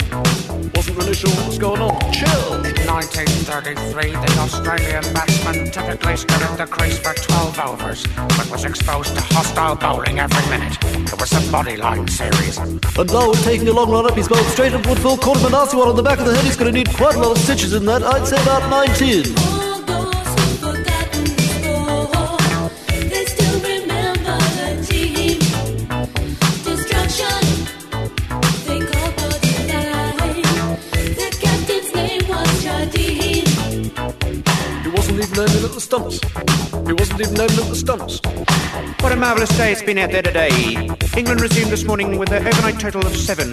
Wasn't 0.74 0.96
really 0.96 1.12
sure 1.12 1.28
what 1.28 1.46
was 1.46 1.58
going 1.58 1.82
on. 1.82 2.00
Chill. 2.10 2.54
In 2.64 2.72
1933, 2.88 4.12
the 4.12 4.40
Australian 4.40 5.04
batsman 5.12 5.70
typically 5.70 6.16
stood 6.16 6.40
at 6.40 6.56
the 6.56 6.66
crease 6.66 6.98
for 6.98 7.12
12 7.12 7.58
overs, 7.60 8.06
but 8.16 8.50
was 8.50 8.64
exposed 8.64 9.14
to 9.14 9.20
hostile 9.20 9.76
bowling 9.76 10.18
every 10.18 10.48
minute. 10.48 10.78
It 10.82 11.20
was 11.20 11.30
a 11.32 11.40
bodyline 11.52 12.08
series. 12.08 12.56
And 12.56 12.80
now 13.12 13.32
taking 13.44 13.68
a 13.68 13.72
long 13.72 13.90
run 13.90 14.06
up. 14.06 14.16
He's 14.16 14.26
bowled 14.26 14.46
straight 14.46 14.72
at 14.72 14.86
Woodville. 14.86 15.18
Caught 15.18 15.36
him 15.36 15.46
a 15.48 15.50
nasty 15.50 15.76
one 15.76 15.88
on 15.88 15.96
the 15.96 16.02
back 16.02 16.18
of 16.18 16.24
the 16.24 16.34
head. 16.34 16.44
He's 16.46 16.56
going 16.56 16.72
to 16.72 16.78
need 16.78 16.88
quite 16.88 17.14
a 17.14 17.18
lot 17.18 17.36
of 17.36 17.38
stitches 17.44 17.74
in 17.74 17.84
that. 17.84 18.02
I'd 18.02 18.26
say 18.26 18.40
about 18.40 18.70
19. 18.70 19.57
Stumps. 35.88 36.20
He 36.86 36.92
wasn't 36.92 37.20
even 37.20 37.40
aiming 37.40 37.58
at 37.58 37.68
the 37.68 37.74
stumps. 37.74 38.20
What 39.02 39.12
a 39.12 39.16
marvellous 39.16 39.48
day 39.56 39.72
it's 39.72 39.82
been 39.82 39.96
out 39.96 40.10
there 40.10 40.22
today. 40.22 40.74
England 41.16 41.40
resumed 41.40 41.70
this 41.70 41.84
morning 41.84 42.18
with 42.18 42.30
an 42.32 42.46
overnight 42.46 42.78
total 42.78 43.06
of 43.06 43.16
seven. 43.16 43.50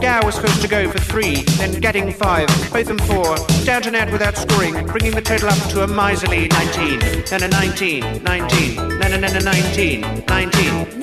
Gow 0.00 0.24
was 0.24 0.38
first 0.38 0.62
to 0.62 0.68
go 0.68 0.90
for 0.90 0.98
three, 0.98 1.42
then 1.58 1.80
Gadding 1.80 2.12
five, 2.12 2.46
Botham 2.72 2.98
four, 2.98 3.36
Downton 3.64 3.94
out 3.94 4.12
without 4.12 4.36
scoring, 4.36 4.86
bringing 4.86 5.12
the 5.12 5.22
total 5.22 5.48
up 5.48 5.58
to 5.70 5.82
a 5.82 5.86
miserly 5.88 6.48
19. 6.48 7.00
Then 7.26 7.42
a 7.42 7.48
19, 7.48 8.22
19, 8.22 8.98
then 8.98 9.12
a, 9.12 9.18
then 9.18 9.36
a 9.36 9.40
19, 9.40 10.00
19. 10.28 11.00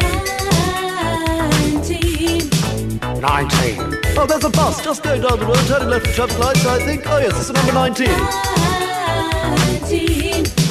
19. 3.19 3.99
Oh, 4.17 4.25
there's 4.27 4.43
a 4.45 4.49
bus 4.49 4.83
just 4.83 5.03
going 5.03 5.21
down 5.21 5.39
the 5.39 5.45
road, 5.45 5.57
turning 5.67 5.89
left 5.89 6.07
for 6.07 6.13
traffic 6.13 6.39
lights, 6.39 6.65
I 6.65 6.79
think. 6.85 7.03
Oh, 7.05 7.17
yes, 7.17 7.37
it's 7.37 7.47
the 7.47 7.53
number 7.53 7.73
19. 7.73 8.68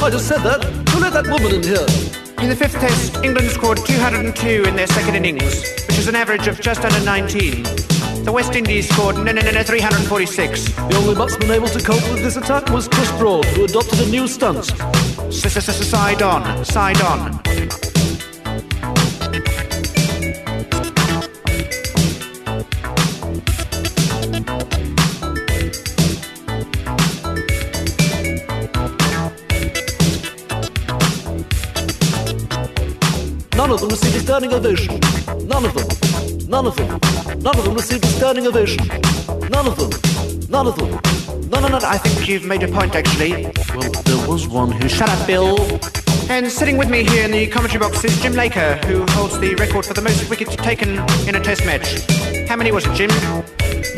I 0.01 0.11
just 0.11 0.29
said 0.29 0.43
that. 0.43 0.65
Who 0.91 1.01
let 1.01 1.13
that 1.13 1.27
woman 1.27 1.55
in 1.55 1.63
here? 1.63 1.87
In 2.43 2.49
the 2.49 2.57
fifth 2.57 2.75
test, 2.75 3.17
England 3.25 3.51
scored 3.51 3.79
202 3.79 4.65
in 4.65 4.77
their 4.77 4.87
second 4.87 5.17
innings, 5.17 5.63
which 5.87 5.99
is 5.99 6.09
an 6.09 6.15
average 6.15 6.47
of 6.47 6.61
just 6.61 6.85
under 6.85 7.05
19. 7.05 7.63
The 8.25 8.33
West 8.33 8.55
Indies 8.55 8.89
scored 8.89 9.17
no, 9.17 9.25
no, 9.25 9.41
no, 9.41 9.51
no, 9.51 9.63
346. 9.63 10.65
The 10.73 10.97
only 10.97 11.15
batsman 11.15 11.51
able 11.51 11.69
to 11.69 11.81
cope 11.81 12.03
with 12.13 12.23
this 12.23 12.37
attack 12.37 12.71
was 12.71 12.89
Chris 12.89 13.11
Broad, 13.19 13.45
who 13.47 13.65
adopted 13.65 14.01
a 14.01 14.07
new 14.09 14.29
stunt. 14.29 14.65
Side 15.33 16.23
on, 16.23 16.65
side 16.65 17.01
on. 17.03 17.88
None 33.69 33.75
of 33.75 33.81
them 33.83 33.91
received 33.91 34.17
a 34.17 34.21
standing 34.21 34.53
ovation. 34.55 35.01
None 35.47 35.67
of 35.67 35.75
them. 35.75 36.49
None 36.49 36.67
of 36.67 36.75
them. 36.77 36.89
None 37.43 37.59
of 37.59 37.65
them 37.67 37.75
received 37.75 38.03
a 38.03 38.07
standing 38.07 38.47
ovation. 38.47 38.89
None 39.51 39.67
of 39.67 39.77
them. 39.77 39.91
None 40.49 40.67
of 40.69 40.77
them. 40.77 41.51
No, 41.51 41.61
no, 41.61 41.69
no, 41.69 41.79
I 41.83 41.99
think 41.99 42.27
you've 42.27 42.47
made 42.47 42.63
a 42.63 42.69
point, 42.69 42.95
actually. 42.95 43.53
Well, 43.75 43.91
there 43.91 44.27
was 44.27 44.49
one 44.49 44.73
who 44.73 44.89
Shut 44.89 45.11
up, 45.11 45.27
Bill. 45.27 45.59
And 46.31 46.51
sitting 46.51 46.79
with 46.79 46.89
me 46.89 47.05
here 47.05 47.27
in 47.27 47.31
the 47.31 47.47
commentary 47.49 47.81
box 47.81 48.03
is 48.05 48.19
Jim 48.23 48.33
Laker, 48.33 48.77
who 48.87 49.05
holds 49.11 49.39
the 49.39 49.55
record 49.57 49.85
for 49.85 49.93
the 49.93 50.01
most 50.01 50.31
wickets 50.31 50.57
taken 50.57 51.01
in 51.29 51.35
a 51.35 51.41
test 51.41 51.67
match. 51.67 52.09
How 52.49 52.57
many 52.57 52.73
was 52.73 52.87
it, 52.87 52.95
Jim? 52.95 53.11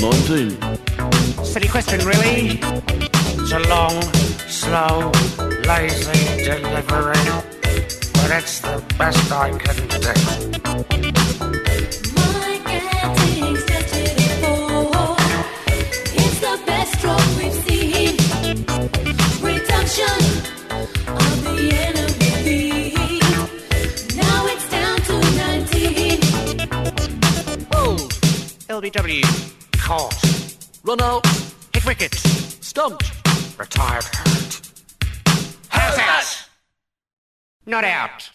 19. 0.01 1.45
Silly 1.45 1.69
question, 1.69 2.05
really. 2.05 2.59
It's 3.39 3.53
a 3.53 3.61
long, 3.69 4.03
slow, 4.49 5.13
lazy 5.65 6.43
delivery, 6.43 7.50
it's 8.33 8.61
the 8.61 8.83
best 8.97 9.33
I 9.33 9.51
can 9.59 9.77
do. 9.89 10.13
My 12.15 12.61
before. 14.17 15.17
It's 16.15 16.39
the 16.41 16.57
best 16.65 17.05
we've 17.37 17.59
seen. 17.67 18.17
Reduction 19.43 20.21
of 21.09 21.35
the 21.45 21.59
enemy 21.89 22.33
lead. 22.47 22.95
Now 24.17 24.47
it's 24.47 24.67
down 24.71 24.99
to 25.09 25.15
19. 25.37 26.21
Hold. 27.73 28.13
LBW. 28.69 29.25
Caught. 29.79 30.15
Run 30.85 31.01
out. 31.01 31.27
Hit 31.75 31.85
wicket. 31.85 32.15
Stumped. 32.15 33.11
Retired 33.59 34.05
hurt. 34.05 34.61
How's 35.69 35.97
that? 35.97 36.40
Not 37.70 37.84
out. 37.84 38.30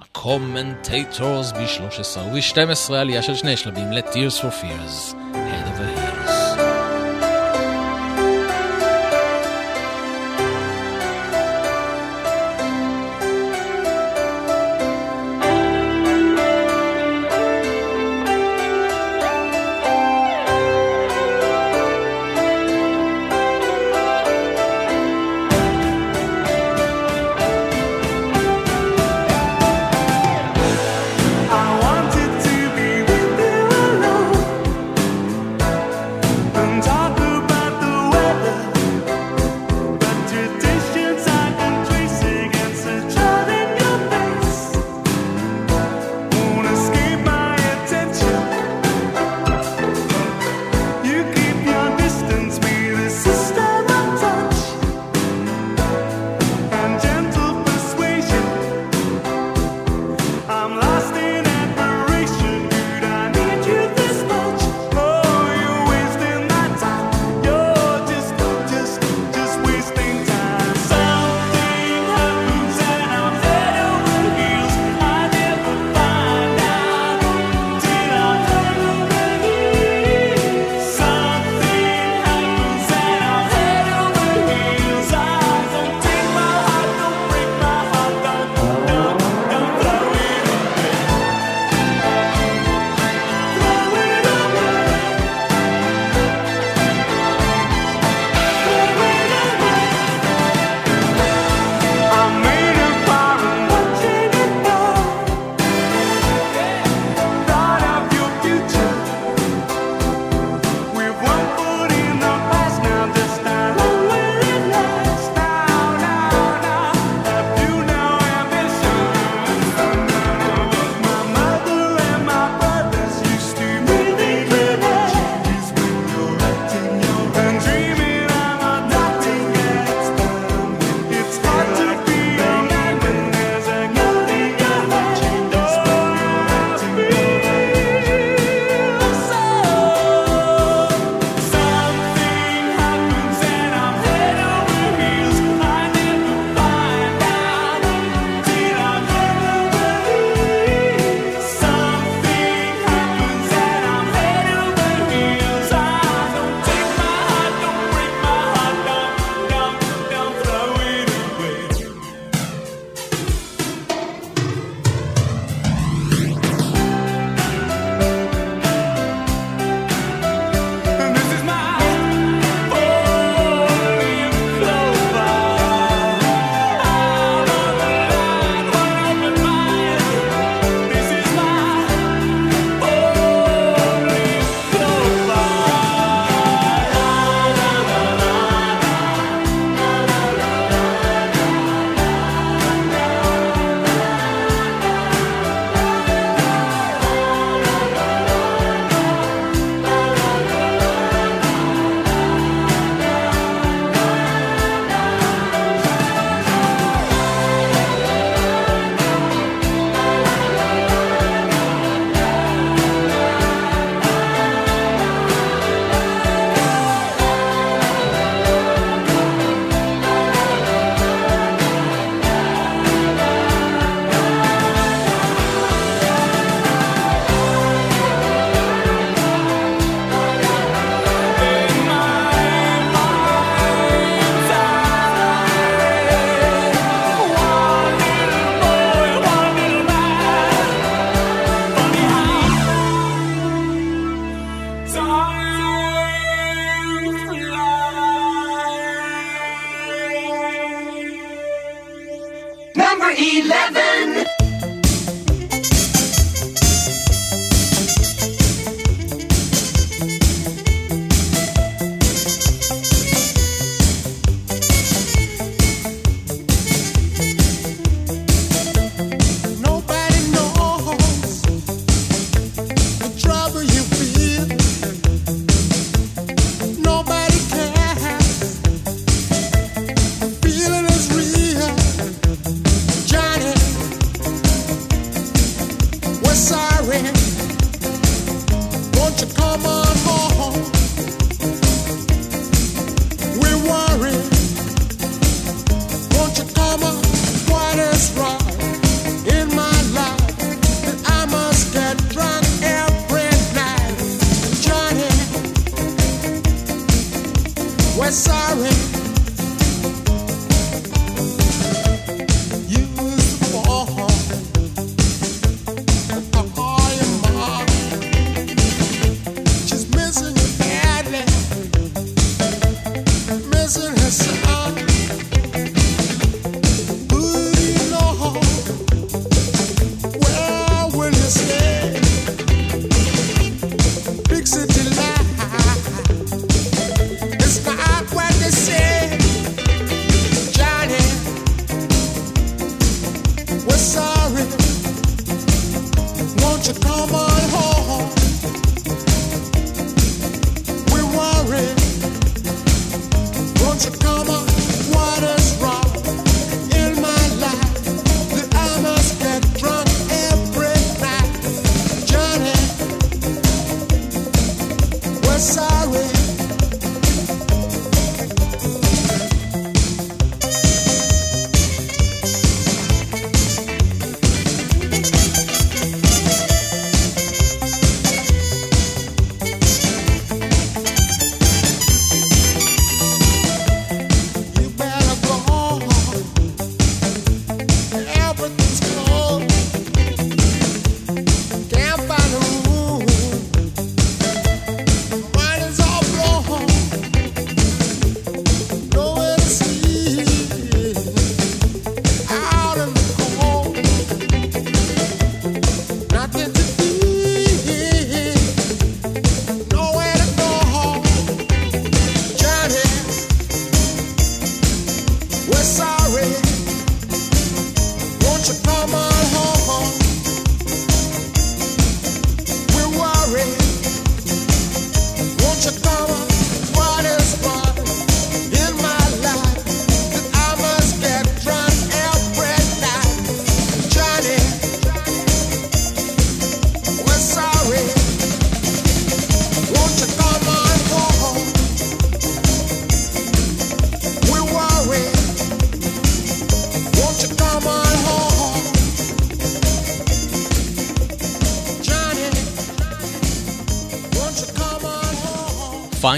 הקומנטייטורס 0.00 1.52
ב-13 1.52 2.18
וב-12 2.18 2.94
עלייה 2.94 3.22
של 3.22 3.34
שני 3.34 3.56
שלבים 3.56 3.92
ל-Tears 3.92 4.40
for 4.40 4.62
Fears. 4.62 5.14
Head 5.34 5.66
over 5.68 5.91
heels. 5.91 5.91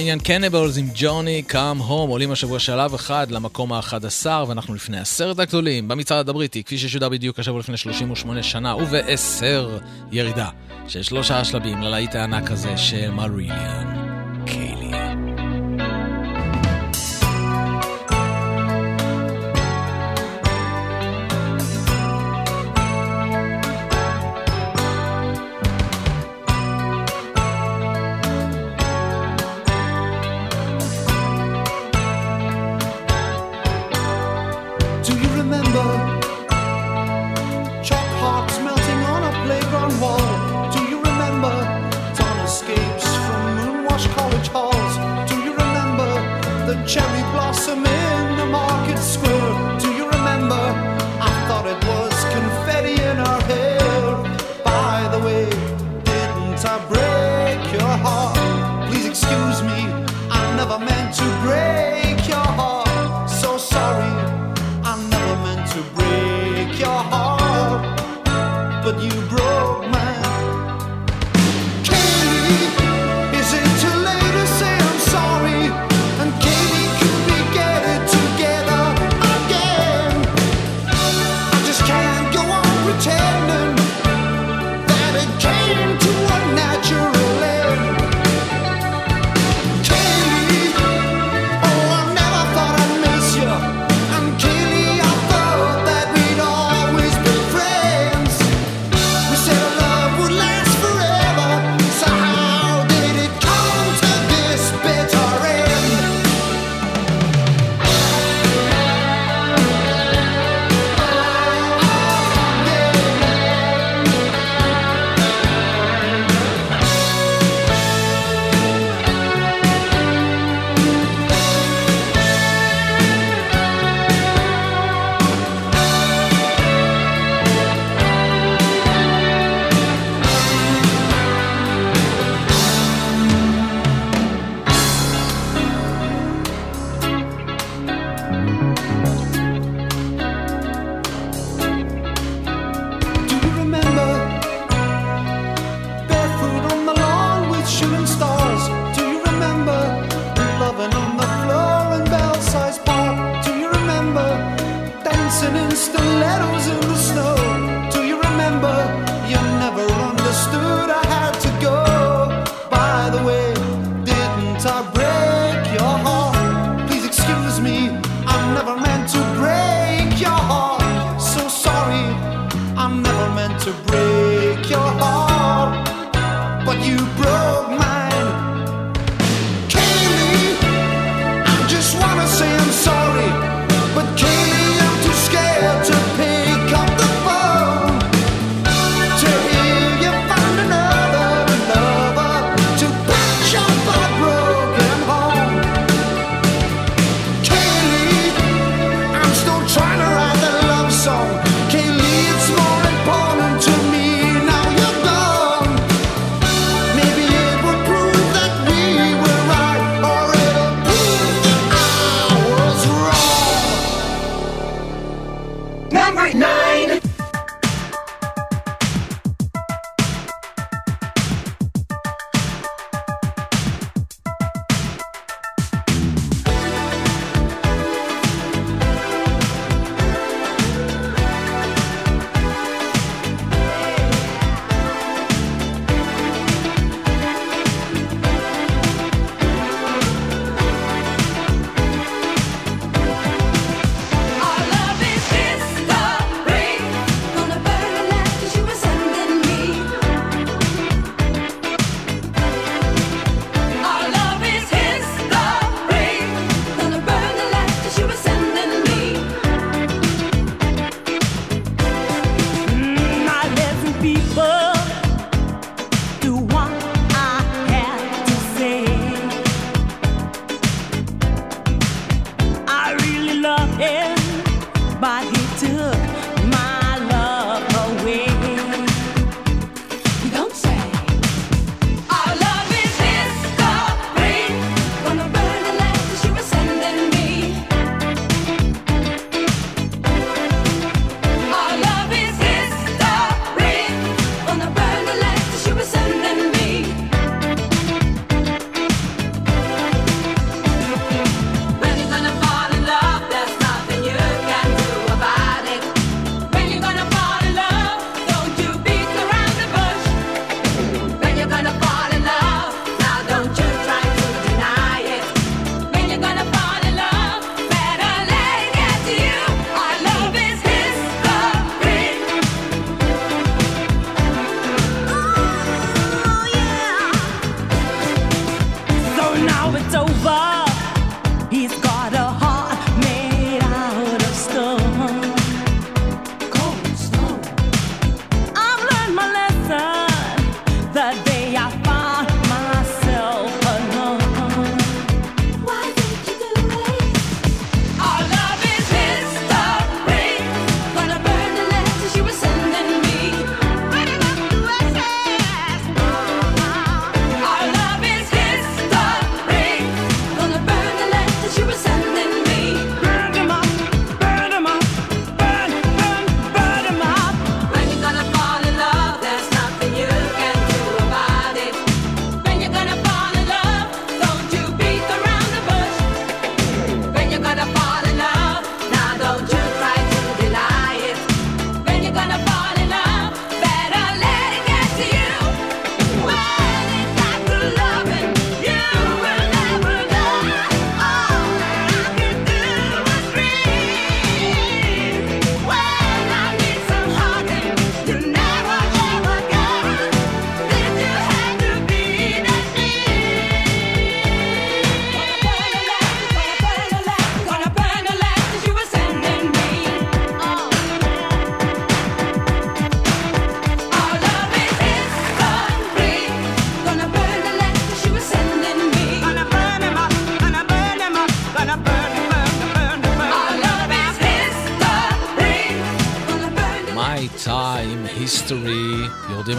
העניין, 0.06 0.20
קניבלס 0.20 0.78
עם 0.78 0.90
ג'וני 0.96 1.42
קאם 1.42 1.78
הום 1.78 2.10
עולים 2.10 2.32
השבוע 2.32 2.60
שלב 2.60 2.94
אחד 2.94 3.32
למקום 3.32 3.74
ה-11 3.74 4.26
ואנחנו 4.48 4.76
לפני 4.76 5.00
עשרת 5.00 5.40
הגדולים 5.40 5.88
במצעד 5.88 6.30
הבריטי, 6.30 6.64
כפי 6.64 6.78
ששודר 6.78 7.10
בדיוק 7.10 7.40
השבוע 7.40 7.60
לפני 7.60 7.78
38 7.78 8.44
שנה, 8.44 8.76
ובעשר 8.76 9.78
ירידה 10.12 10.50
של 10.88 11.04
שלושה 11.04 11.44
שלבים 11.44 11.82
ללהיט 11.82 12.16
הענק 12.16 12.52
הזה 12.52 12.78
של 12.78 13.12
מריליאן. 13.12 13.95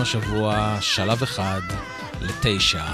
השבוע 0.07 0.78
שלב 0.81 1.23
אחד 1.23 1.61
לתשע, 2.20 2.85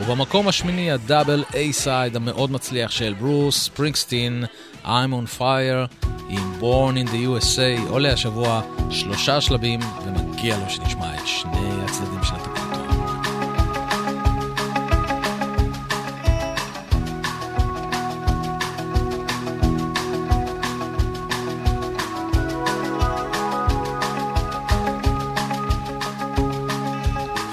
ובמקום 0.00 0.48
השמיני 0.48 0.90
הדאבל 0.90 1.44
איי-סייד 1.54 2.16
המאוד 2.16 2.50
מצליח 2.50 2.90
של 2.90 3.14
ברוס 3.18 3.64
ספרינגסטין, 3.64 4.44
I'm 4.84 4.88
on 4.88 5.38
fire 5.38 6.08
in 6.28 6.60
Born 6.60 6.96
in 6.96 7.08
the 7.08 7.26
USA, 7.26 7.88
עולה 7.88 8.12
השבוע 8.12 8.62
שלושה 8.90 9.40
שלבים, 9.40 9.80
ומגיע 10.06 10.58
לו 10.58 10.70
שנשמע 10.70 11.14
את 11.14 11.26
שני 11.26 11.84
הצדדים 11.84 12.24
של 12.24 12.34
התקציב. 12.34 12.61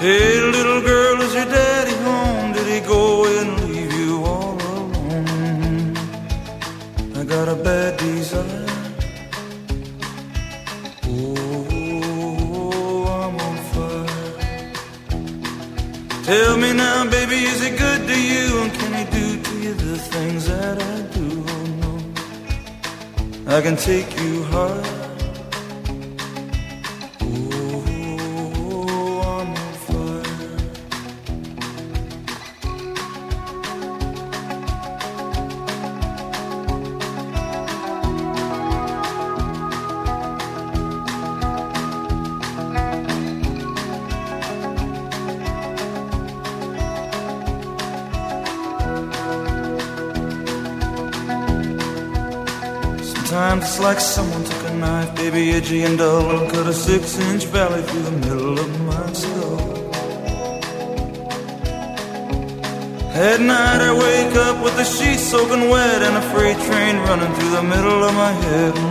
Hey. 0.00 0.39
strange 57.40 57.52
valley 57.52 57.82
through 57.82 58.02
the 58.02 58.10
middle 58.10 58.58
of 58.58 58.80
my 58.82 59.12
skull. 59.12 59.94
At 63.12 63.40
night 63.40 63.80
I 63.80 63.92
wake 63.92 64.36
up 64.36 64.62
with 64.62 64.76
the 64.76 64.84
sheets 64.84 65.22
soaking 65.22 65.68
wet 65.68 66.02
and 66.02 66.16
a 66.16 66.22
freight 66.32 66.56
train 66.56 66.96
running 66.96 67.32
through 67.34 67.50
the 67.50 67.62
middle 67.62 68.04
of 68.04 68.14
my 68.14 68.32
head. 68.32 68.89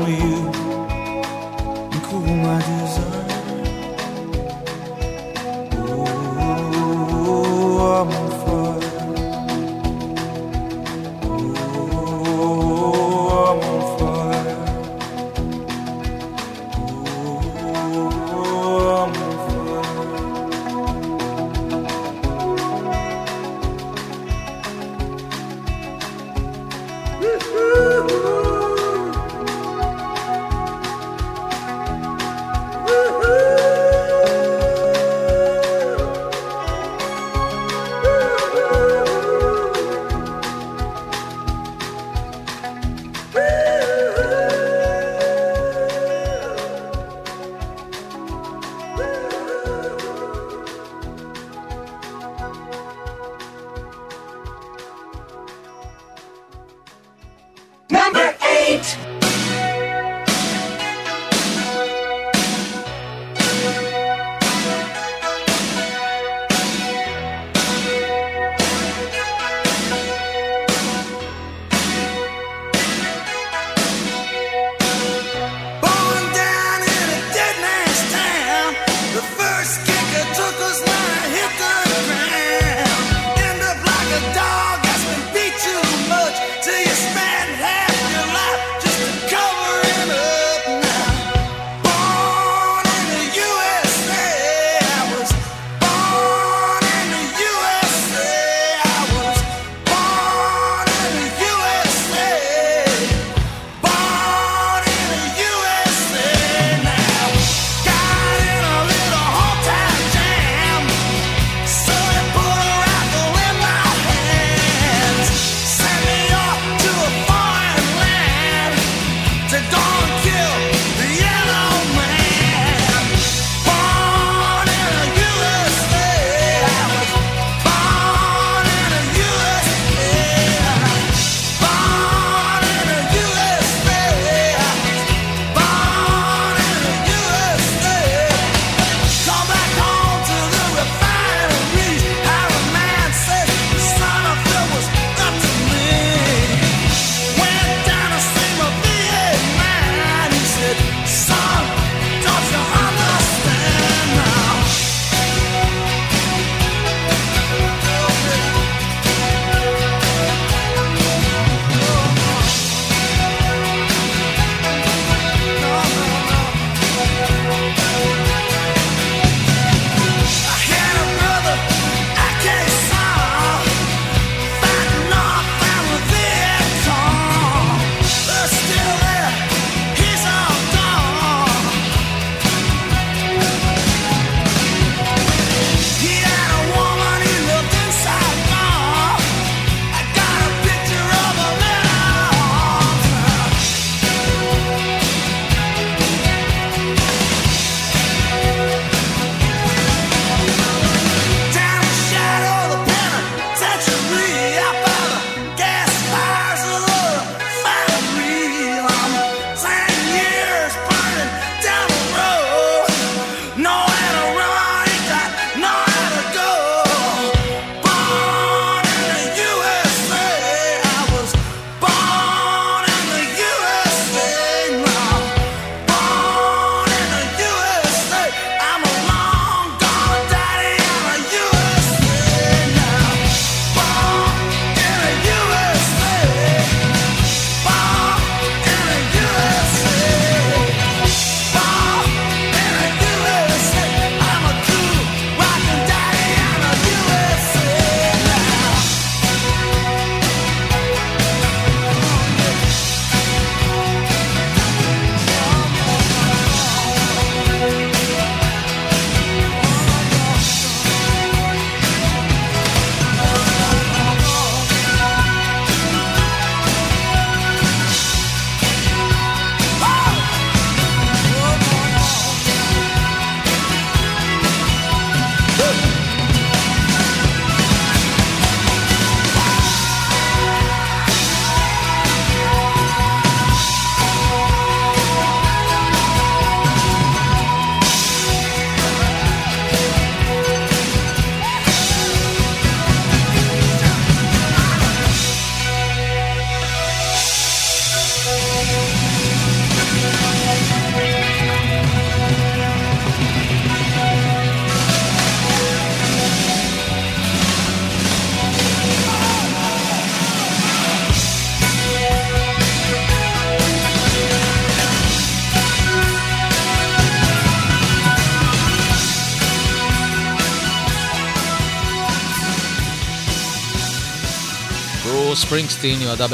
I 325.84 325.85
יועדה 325.85 326.26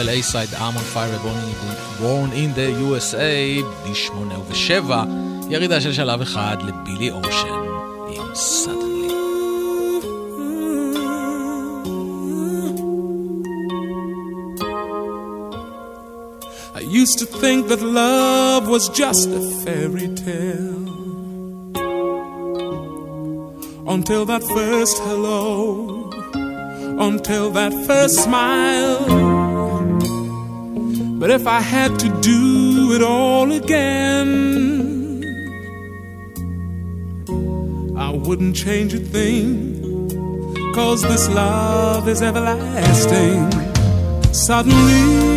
אמון 0.68 0.84
פייר 0.84 1.20
ובורן 2.00 2.32
אין 2.32 2.54
דה 2.54 2.62
USA 2.62 3.64
ב-87, 3.84 4.92
ירידה 5.50 5.82
של 5.82 5.94
שלב 5.94 6.22
אחד 6.22 6.58
לבילי 6.62 7.12
אושן 7.12 7.48
עם 8.10 8.34
used 16.96 17.20
to 17.20 17.26
think 17.26 17.68
that 17.68 17.82
love 17.82 18.70
was 18.70 18.88
just 18.90 19.28
a 19.30 19.42
fairy 19.64 20.08
tale. 20.24 20.86
Until 23.88 24.24
that 24.26 24.44
first 24.44 24.98
hello, 25.00 26.10
until 27.08 27.52
that 27.52 27.74
first 27.86 28.24
smile. 28.24 29.35
But 31.18 31.32
if 31.32 31.48
I 31.48 31.62
had 31.62 31.98
to 32.00 32.10
do 32.22 32.94
it 32.94 33.02
all 33.02 33.52
again, 33.52 35.24
I 37.98 38.12
wouldn't 38.12 38.56
change 38.56 38.94
a 38.94 39.00
thing. 39.00 39.82
Cause 40.76 41.02
this 41.04 41.30
love 41.30 42.10
is 42.10 42.22
everlasting. 42.22 43.50
Suddenly, 44.34 45.35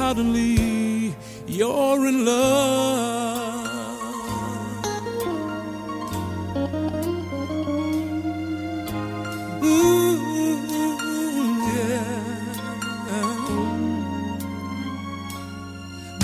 suddenly 0.00 1.14
you're 1.46 2.06
in 2.06 2.24
love. 2.24 3.60
Ooh, 9.62 10.16
yeah. 11.68 12.14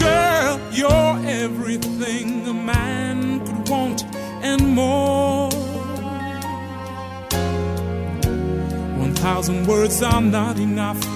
Girl, 0.00 0.58
you're 0.72 1.18
everything 1.44 2.48
a 2.48 2.54
man 2.54 3.44
could 3.44 3.68
want 3.68 4.04
and 4.42 4.62
more. 4.74 5.50
One 9.04 9.14
thousand 9.14 9.66
words 9.66 10.02
are 10.02 10.22
not 10.22 10.58
enough 10.58 11.15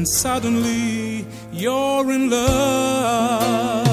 and 0.00 0.08
suddenly 0.08 1.26
you're 1.52 2.10
in 2.10 2.30
love. 2.30 3.89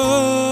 Oh. 0.00 0.47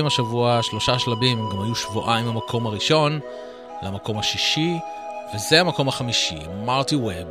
עוברים 0.00 0.06
השבוע 0.06 0.62
שלושה 0.62 0.98
שלבים, 0.98 1.38
הם 1.38 1.50
גם 1.52 1.62
היו 1.62 1.74
שבועיים 1.74 2.26
במקום 2.26 2.66
הראשון 2.66 3.20
למקום 3.82 4.18
השישי, 4.18 4.78
וזה 5.34 5.60
המקום 5.60 5.88
החמישי, 5.88 6.38
מרטי 6.64 6.96
ווב, 6.96 7.28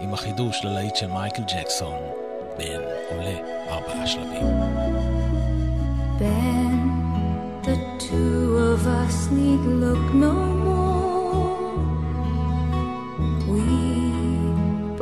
עם 0.00 0.14
החידוש 0.14 0.64
ללהיט 0.64 0.96
של 0.96 1.06
מייקל 1.06 1.42
ג'קסון, 1.42 1.98
בן 2.58 2.80
עולה 3.10 3.36
ארבעה 3.68 4.06
שלבים. 4.06 4.46
Ben, 6.20 6.74
the 7.66 7.76
two 8.06 8.44
of 8.70 8.80
us 9.02 9.16
need 9.38 9.62
look 9.82 10.06
no 10.26 10.34
more. 10.66 11.64
We 13.52 13.64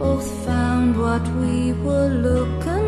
both 0.00 0.28
found 0.46 0.90
what 1.04 1.24
we 1.40 1.56
were 1.84 2.10
looking 2.28 2.81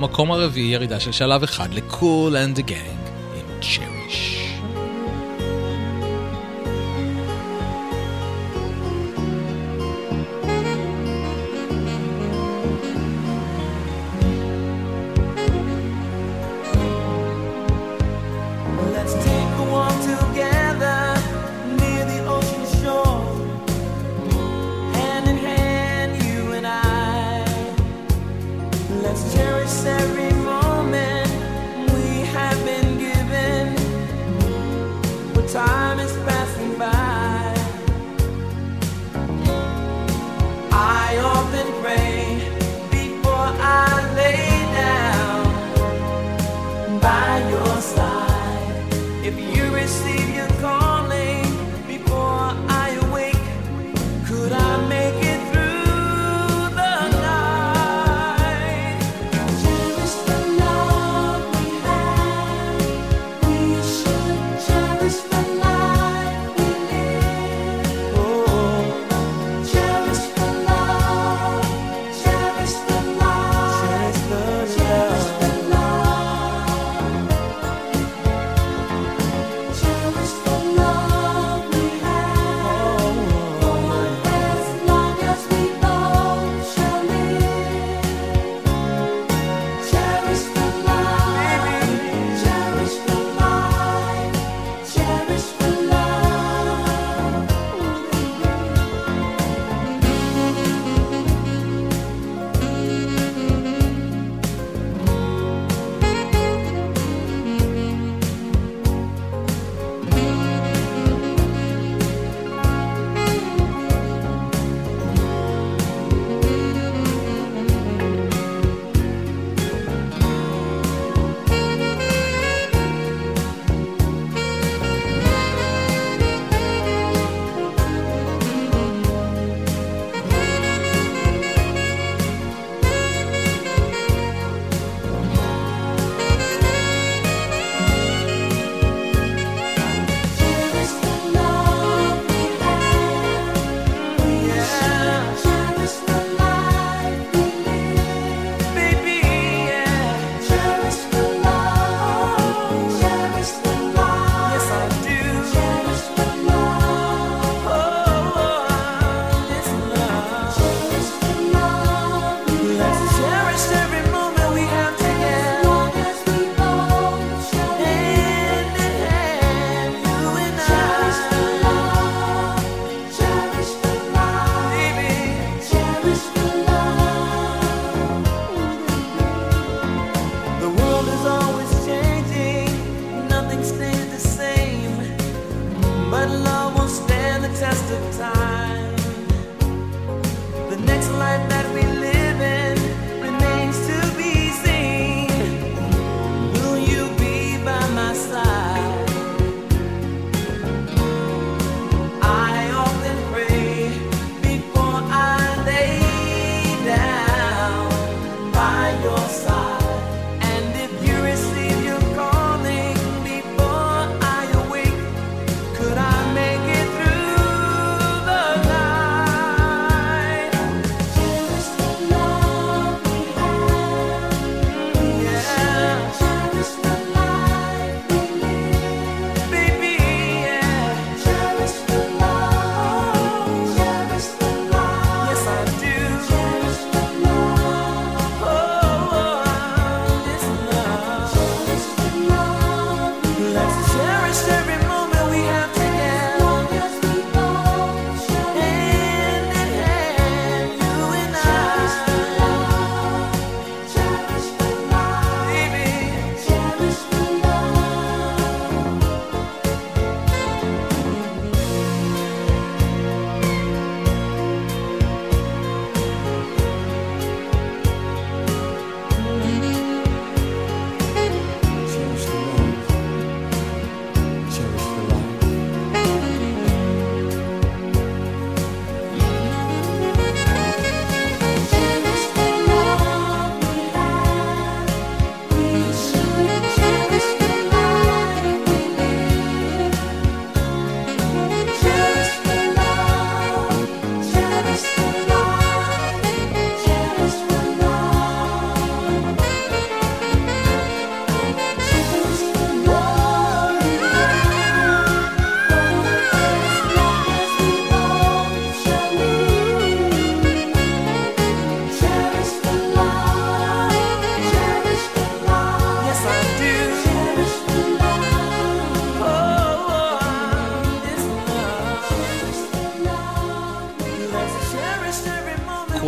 במקום 0.00 0.32
הרביעי 0.32 0.66
ירידה 0.72 1.00
של 1.00 1.12
שלב 1.12 1.42
אחד 1.42 1.74
לקול 1.74 2.36
אנד 2.36 2.58
הגיים. 2.58 2.99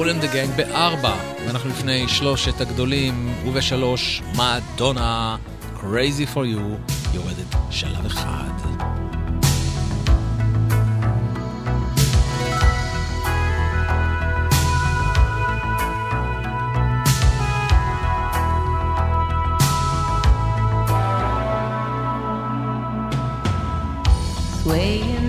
קול 0.02 0.10
אנד 0.10 0.24
גנג 0.24 0.50
בארבע, 0.56 1.14
ואנחנו 1.46 1.70
לפני 1.70 2.08
שלושת 2.08 2.60
הגדולים, 2.60 3.34
ובשלוש, 3.46 4.22
מאדונה, 4.36 5.36
Crazy 5.76 6.34
for 6.34 6.38
You, 6.38 6.92
יורדת 7.14 7.56
שלב 7.70 8.06
אחד. 8.06 8.50
swaying 24.64 25.21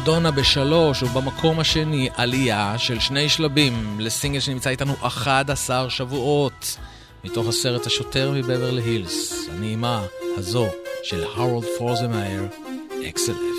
מדונה 0.00 0.30
בשלוש, 0.30 1.02
ובמקום 1.02 1.60
השני 1.60 2.08
עלייה 2.16 2.78
של 2.78 3.00
שני 3.00 3.28
שלבים 3.28 3.96
לסינגל 3.98 4.40
שנמצא 4.40 4.70
איתנו 4.70 4.94
11 5.00 5.90
שבועות, 5.90 6.76
מתוך 7.24 7.48
הסרט 7.48 7.86
השוטר 7.86 8.30
מבברלי 8.34 8.82
הילס, 8.82 9.48
הנעימה 9.52 10.02
הזו 10.36 10.66
של 11.02 11.24
הרולד 11.24 11.66
פרוזמאייר, 11.78 12.42
XLF. 13.16 13.55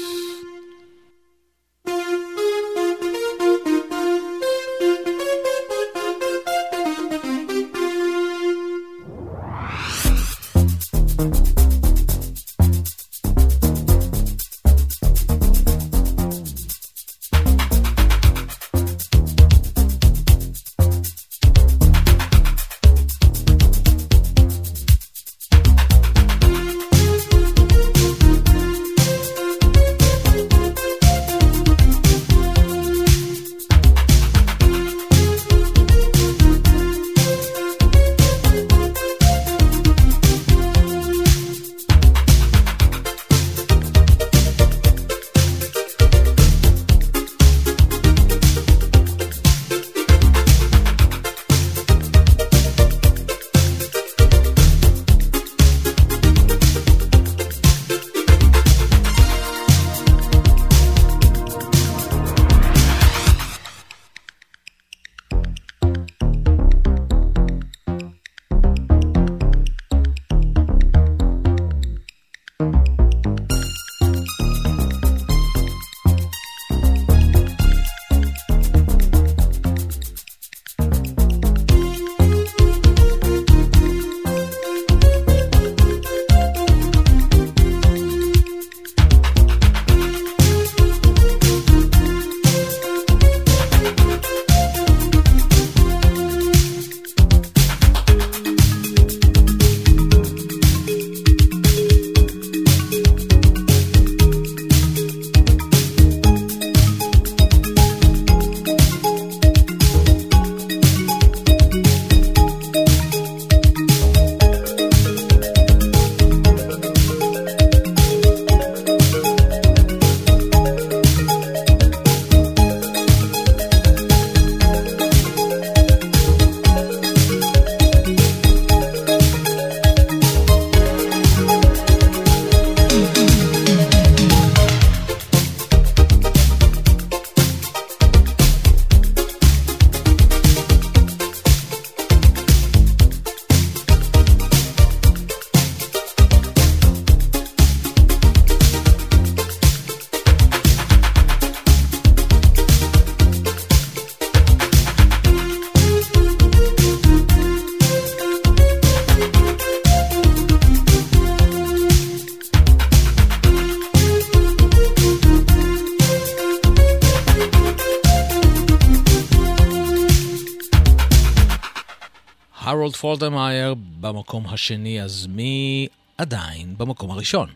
הרולד 172.98 173.20
פולדרמייר 173.20 173.76
במקום 174.00 174.48
השני, 174.48 175.02
אז 175.02 175.28
מי 175.30 175.88
עדיין 176.18 176.78
במקום 176.78 177.12
הראשון? 177.12 177.50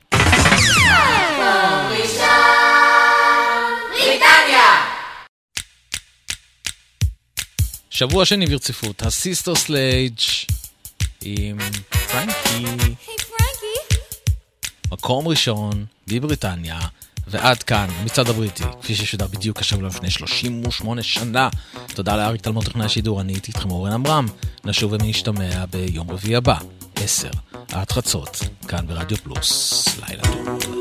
בריטניה! 3.92 4.86
שבוע 7.90 8.26
שני 8.26 8.46
ברציפות, 8.46 9.02
ה 9.02 9.09
Sister 9.09 9.56
Sledge 9.56 10.20
עם 11.22 11.58
פרנקי. 12.12 12.96
מקום 14.92 15.28
ראשון 15.28 15.86
בבריטניה, 16.08 16.80
ועד 17.28 17.64
כאן, 17.64 17.88
המצעד 18.00 18.30
הבריטי, 18.30 18.64
כפי 18.82 18.96
ששודר 18.96 19.28
בדיוק 19.28 19.60
השבוע 19.60 19.88
לפני 19.88 20.12
38 20.12 21.04
שנה. 21.04 21.50
תודה 21.94 22.16
לאריק 22.18 22.42
תלמוד 22.42 22.66
טכנאי 22.66 22.86
השידור, 22.86 23.22
אני 23.22 23.34
הייתי 23.34 23.52
איתכם 23.52 23.72
אורן 23.72 23.92
עמרם. 23.92 24.28
נשוב 24.66 24.92
ונשתמע 24.92 25.66
ביום 25.66 26.12
רביעי 26.12 26.36
הבא, 26.36 26.58
10, 26.96 27.30
עד 27.72 27.92
חצות, 27.92 28.40
כאן 28.68 28.88
ברדיו 28.88 29.18
פלוס. 29.18 29.88
לילה 30.08 30.24
טוב. 30.24 30.81